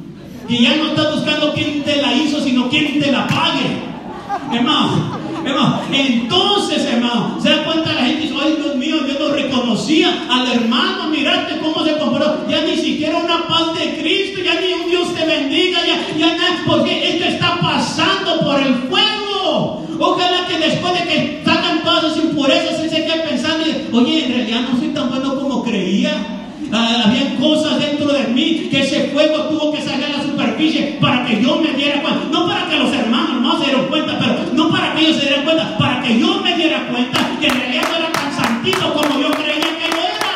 que 0.47 0.59
ya 0.59 0.75
no 0.75 0.87
estás 0.87 1.13
buscando 1.13 1.53
quién 1.53 1.83
te 1.83 2.01
la 2.01 2.11
hizo, 2.15 2.41
sino 2.41 2.67
quién 2.67 2.99
te 2.99 3.11
la 3.11 3.27
pague. 3.27 4.57
Hermano, 4.57 5.20
hermano, 5.45 5.81
entonces, 5.91 6.85
hermano, 6.85 7.37
se 7.41 7.49
da 7.49 7.63
cuenta 7.63 7.93
la 7.93 8.05
gente 8.05 8.23
dice, 8.23 8.35
ay 8.41 8.57
Dios 8.61 8.75
mío, 8.75 8.95
yo 9.07 9.19
no 9.19 9.33
reconocía 9.33 10.25
al 10.29 10.51
hermano, 10.51 11.09
mirate 11.09 11.59
cómo 11.59 11.83
se 11.85 11.97
comportó, 11.97 12.47
ya 12.49 12.61
ni 12.61 12.77
siquiera 12.77 13.17
una 13.17 13.47
paz 13.47 13.73
de 13.79 14.01
Cristo, 14.01 14.41
ya 14.43 14.59
ni 14.59 14.73
un 14.73 14.89
Dios 14.89 15.13
te 15.13 15.25
bendiga, 15.25 15.79
ya, 15.85 16.17
ya 16.17 16.35
nada, 16.35 16.63
porque 16.65 17.09
esto 17.09 17.25
está 17.25 17.59
pasando 17.59 18.39
por 18.41 18.61
el 18.61 18.73
fuego. 18.89 19.85
Ojalá 19.99 20.47
que 20.47 20.57
después 20.57 20.93
de 20.93 21.07
que 21.07 21.41
sacan 21.45 21.83
todas 21.83 22.05
esas 22.05 22.23
impurezas, 22.25 22.81
se 22.81 23.05
quede 23.05 23.27
pensando, 23.27 23.65
y, 23.67 23.95
oye, 23.95 24.25
en 24.25 24.33
realidad 24.33 24.61
no 24.71 24.79
soy 24.79 24.89
tan 24.89 25.09
bueno 25.09 25.35
como 25.35 25.63
creía. 25.63 26.40
Ah, 26.73 27.03
había 27.05 27.35
cosas 27.35 27.79
dentro 27.79 28.13
de 28.13 28.27
mí 28.27 28.69
que 28.71 28.81
ese 28.81 29.09
fuego 29.09 29.43
tuvo 29.49 29.73
que 29.73 29.81
salir 29.81 30.05
a 30.05 30.17
la 30.17 30.23
superficie 30.23 30.97
para 31.01 31.25
que 31.25 31.41
yo 31.41 31.57
me 31.57 31.73
diera 31.73 32.01
cuenta, 32.01 32.25
no 32.31 32.47
para 32.47 32.69
que 32.69 32.77
los 32.77 32.93
hermanos, 32.93 33.41
mamá 33.41 33.59
se 33.59 33.65
dieron 33.65 33.87
cuenta, 33.87 34.17
pero 34.17 34.53
no 34.53 34.71
para 34.71 34.95
que 34.95 35.01
ellos 35.01 35.17
se 35.17 35.23
dieran 35.23 35.43
cuenta, 35.43 35.77
para 35.77 36.01
que 36.01 36.17
yo 36.17 36.39
me 36.41 36.55
diera 36.55 36.87
cuenta 36.87 37.37
que 37.41 37.47
en 37.47 37.55
realidad 37.55 37.83
no 37.89 37.97
era 37.97 38.11
tan 38.13 38.33
santito 38.33 38.93
como 38.93 39.19
yo 39.19 39.31
creía 39.31 39.77
que 39.79 39.89
yo 39.89 40.01
era. 40.15 40.31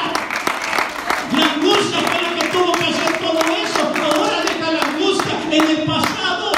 La 1.38 1.54
angustia 1.54 2.00
fue 2.00 2.22
la 2.22 2.40
que 2.40 2.48
tuvo 2.50 2.72
que 2.74 2.84
hacer 2.84 3.18
todo 3.20 3.40
eso. 3.64 3.82
Ahora 4.04 4.44
deja 4.44 4.72
la 4.74 4.82
angustia 4.94 5.34
en 5.52 5.78
el 5.78 5.86
pasado. 5.86 6.52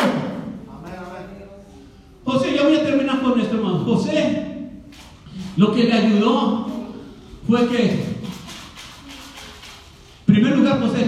José, 2.26 2.56
ya 2.56 2.64
voy 2.64 2.76
a 2.78 2.84
terminar 2.84 3.22
con 3.22 3.40
esto, 3.40 3.56
hermano. 3.56 3.80
José, 3.86 4.44
lo 5.56 5.74
que 5.74 5.84
le 5.84 5.94
ayudó 5.94 6.68
fue 7.48 7.68
que, 7.70 8.07
primer 10.38 10.58
lugar, 10.58 10.80
José 10.80 11.06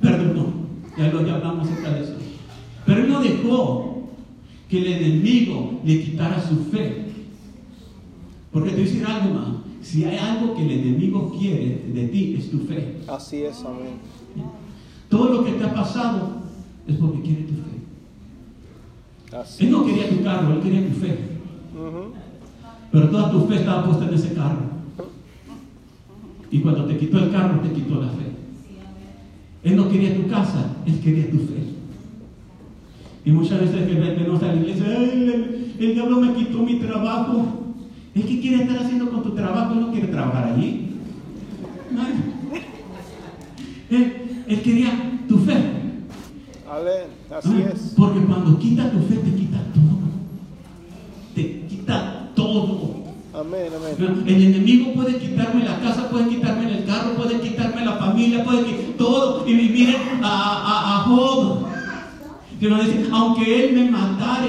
perdonó. 0.00 0.46
Ya 0.96 1.08
lo 1.08 1.24
ya 1.24 1.36
hablamos 1.36 1.68
acerca 1.68 1.90
de 1.90 2.02
eso. 2.02 2.14
Pero 2.84 3.00
él 3.02 3.08
no 3.08 3.20
dejó 3.20 4.08
que 4.68 4.78
el 4.78 4.86
enemigo 4.86 5.80
le 5.84 6.02
quitara 6.02 6.42
su 6.42 6.56
fe. 6.64 7.06
Porque 8.50 8.70
te 8.70 8.76
voy 8.76 8.84
a 8.84 8.86
decir 8.86 9.06
algo, 9.06 9.28
hermano. 9.28 9.62
Si 9.80 10.04
hay 10.04 10.18
algo 10.18 10.54
que 10.54 10.64
el 10.64 10.70
enemigo 10.70 11.34
quiere 11.38 11.84
de 11.92 12.08
ti, 12.08 12.36
es 12.38 12.50
tu 12.50 12.58
fe. 12.60 12.98
Así 13.08 13.42
es, 13.42 13.64
amén. 13.64 14.00
Todo 15.08 15.28
lo 15.28 15.44
que 15.44 15.52
te 15.52 15.64
ha 15.64 15.74
pasado 15.74 16.42
es 16.86 16.96
porque 16.96 17.20
quiere 17.20 17.42
tu 17.42 17.54
fe. 17.54 19.36
Así. 19.36 19.64
Él 19.64 19.70
no 19.70 19.86
quería 19.86 20.08
tu 20.08 20.22
carro, 20.22 20.54
él 20.54 20.60
quería 20.60 20.88
tu 20.88 20.94
fe. 20.94 21.18
Pero 22.90 23.08
toda 23.10 23.30
tu 23.30 23.46
fe 23.46 23.56
estaba 23.56 23.84
puesta 23.86 24.06
en 24.06 24.14
ese 24.14 24.34
carro. 24.34 24.72
Y 26.50 26.58
cuando 26.58 26.84
te 26.84 26.98
quitó 26.98 27.18
el 27.18 27.30
carro, 27.30 27.60
te 27.60 27.72
quitó 27.72 28.00
la 28.00 28.08
fe. 28.08 28.31
Él 29.64 29.76
no 29.76 29.88
quería 29.88 30.16
tu 30.16 30.28
casa, 30.28 30.76
él 30.86 30.98
quería 31.00 31.30
tu 31.30 31.38
fe. 31.38 31.62
Y 33.24 33.30
muchas 33.30 33.60
veces 33.60 33.86
que 33.86 33.94
venimos 33.94 34.42
a 34.42 34.46
la 34.48 34.54
iglesia, 34.56 34.84
"Ay, 34.88 35.30
el, 35.32 35.74
el 35.78 35.94
diablo 35.94 36.20
me 36.20 36.34
quitó 36.34 36.58
mi 36.58 36.80
trabajo. 36.80 37.44
Es 38.14 38.24
que 38.24 38.40
quiere 38.40 38.64
estar 38.64 38.78
haciendo 38.78 39.10
con 39.10 39.22
tu 39.22 39.30
trabajo, 39.30 39.74
él 39.74 39.80
no 39.80 39.92
quiere 39.92 40.08
trabajar 40.08 40.52
allí. 40.54 40.88
Él, 43.90 44.12
él 44.48 44.62
quería 44.62 44.90
tu 45.28 45.38
fe. 45.38 45.52
Amén. 46.68 47.06
Así 47.30 47.54
es. 47.72 47.94
Porque 47.96 48.20
cuando 48.20 48.58
quita 48.58 48.90
tu 48.90 48.98
fe, 49.00 49.16
te 49.16 49.30
quita 49.36 49.58
todo. 49.74 49.91
Amén, 53.42 53.72
amén. 53.74 54.24
El 54.24 54.40
enemigo 54.40 54.92
puede 54.92 55.18
quitarme 55.18 55.64
la 55.64 55.80
casa, 55.80 56.08
puede 56.08 56.28
quitarme 56.28 56.78
el 56.78 56.84
carro, 56.84 57.14
puede 57.16 57.40
quitarme 57.40 57.84
la 57.84 57.94
familia, 57.94 58.44
puede 58.44 58.64
quitarme 58.66 58.94
todo. 58.96 59.48
Y 59.48 59.54
miren 59.54 59.96
a, 60.22 60.28
a, 60.28 60.94
a 60.94 60.98
Job. 61.00 61.66
Que 62.60 62.68
nos 62.68 62.86
dice, 62.86 63.08
aunque 63.10 63.64
él 63.64 63.72
me 63.72 63.90
matare, 63.90 64.48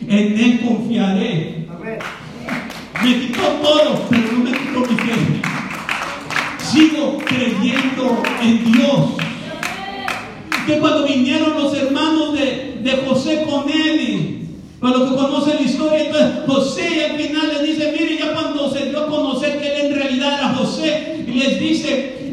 en 0.00 0.40
él 0.40 0.60
confiaré. 0.66 1.68
Me 3.02 3.20
quitó 3.20 3.42
todo, 3.60 4.00
pero 4.08 4.32
no 4.32 4.44
me 4.44 4.52
quitó 4.52 4.80
mi 4.80 4.96
fe. 4.96 5.42
Sigo 6.60 7.18
creyendo 7.18 8.22
en 8.40 8.72
Dios. 8.72 9.00
Que 10.66 10.78
cuando 10.78 11.04
vinieron 11.06 11.52
los 11.52 11.76
hermanos 11.76 12.32
de, 12.32 12.80
de 12.82 13.04
José 13.06 13.44
con 13.46 13.68
él, 13.68 14.40
para 14.80 14.98
los 14.98 15.10
que 15.10 15.16
conocen 15.16 15.56
la 15.56 15.62
historia, 15.62 16.04
entonces 16.04 16.44
José 16.46 17.06
al 17.10 17.16
final 17.18 17.63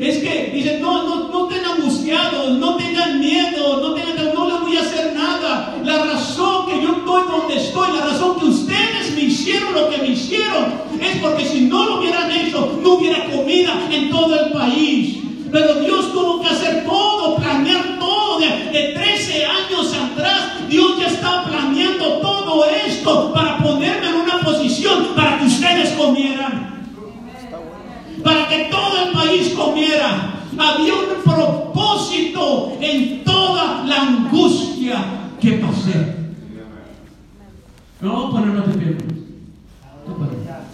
es 0.08 0.18
que, 0.18 0.52
dice, 0.52 0.80
no, 0.80 1.04
no, 1.04 1.28
no 1.30 1.48
estén 1.48 1.64
angustiados, 1.64 2.58
no 2.58 2.76
tengan 2.76 3.20
miedo, 3.20 3.82
no 3.82 3.94
tengan, 3.94 4.34
no 4.34 4.50
les 4.50 4.60
voy 4.62 4.78
a 4.78 4.82
hacer 4.82 5.14
nada. 5.14 5.78
La 5.86 6.06
razón 6.06 6.66
que 6.66 6.82
yo 6.82 6.94
estoy 6.94 7.24
donde 7.30 7.58
estoy, 7.58 7.88
la 7.96 8.06
razón 8.08 8.40
que 8.40 8.46
ustedes 8.46 9.14
me 9.14 9.22
hicieron 9.22 9.74
lo 9.74 9.90
que 9.90 9.98
me 10.00 10.08
hicieron, 10.08 10.74
es 11.00 11.18
porque 11.18 11.46
si 11.46 11.62
no 11.62 11.86
lo 11.86 12.00
hubieran 12.00 12.32
hecho, 12.32 12.80
no 12.82 12.94
hubiera 12.94 13.30
comida 13.30 13.88
en 13.92 14.10
todo 14.10 14.40
el 14.40 14.52
país. 14.52 15.18
Pero 15.52 15.76
Dios 15.82 16.12
tuvo 16.14 16.31
Había 30.62 30.94
un 30.94 31.24
propósito 31.24 32.78
en 32.80 33.24
toda 33.24 33.84
la 33.84 34.02
angustia 34.04 35.04
que 35.40 35.54
pasé. 35.54 36.16
No, 38.00 38.30
ponernos 38.30 38.68
de 38.68 38.74
pie. 38.74 38.98
Tú 40.06 40.18
para. 40.18 40.68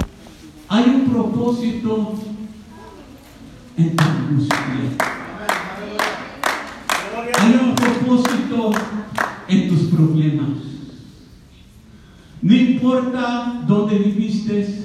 Hay 0.67 0.89
un 0.89 1.09
propósito 1.09 2.15
en 3.77 3.95
tu 3.95 4.03
angustia. 4.03 4.57
Hay 7.39 7.53
un 7.53 7.75
propósito 7.75 8.71
en 9.47 9.69
tus 9.69 9.81
problemas. 9.83 10.49
No 12.41 12.53
importa 12.53 13.63
dónde 13.65 13.99
viviste, 13.99 14.83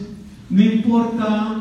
no 0.48 0.62
importa 0.62 1.51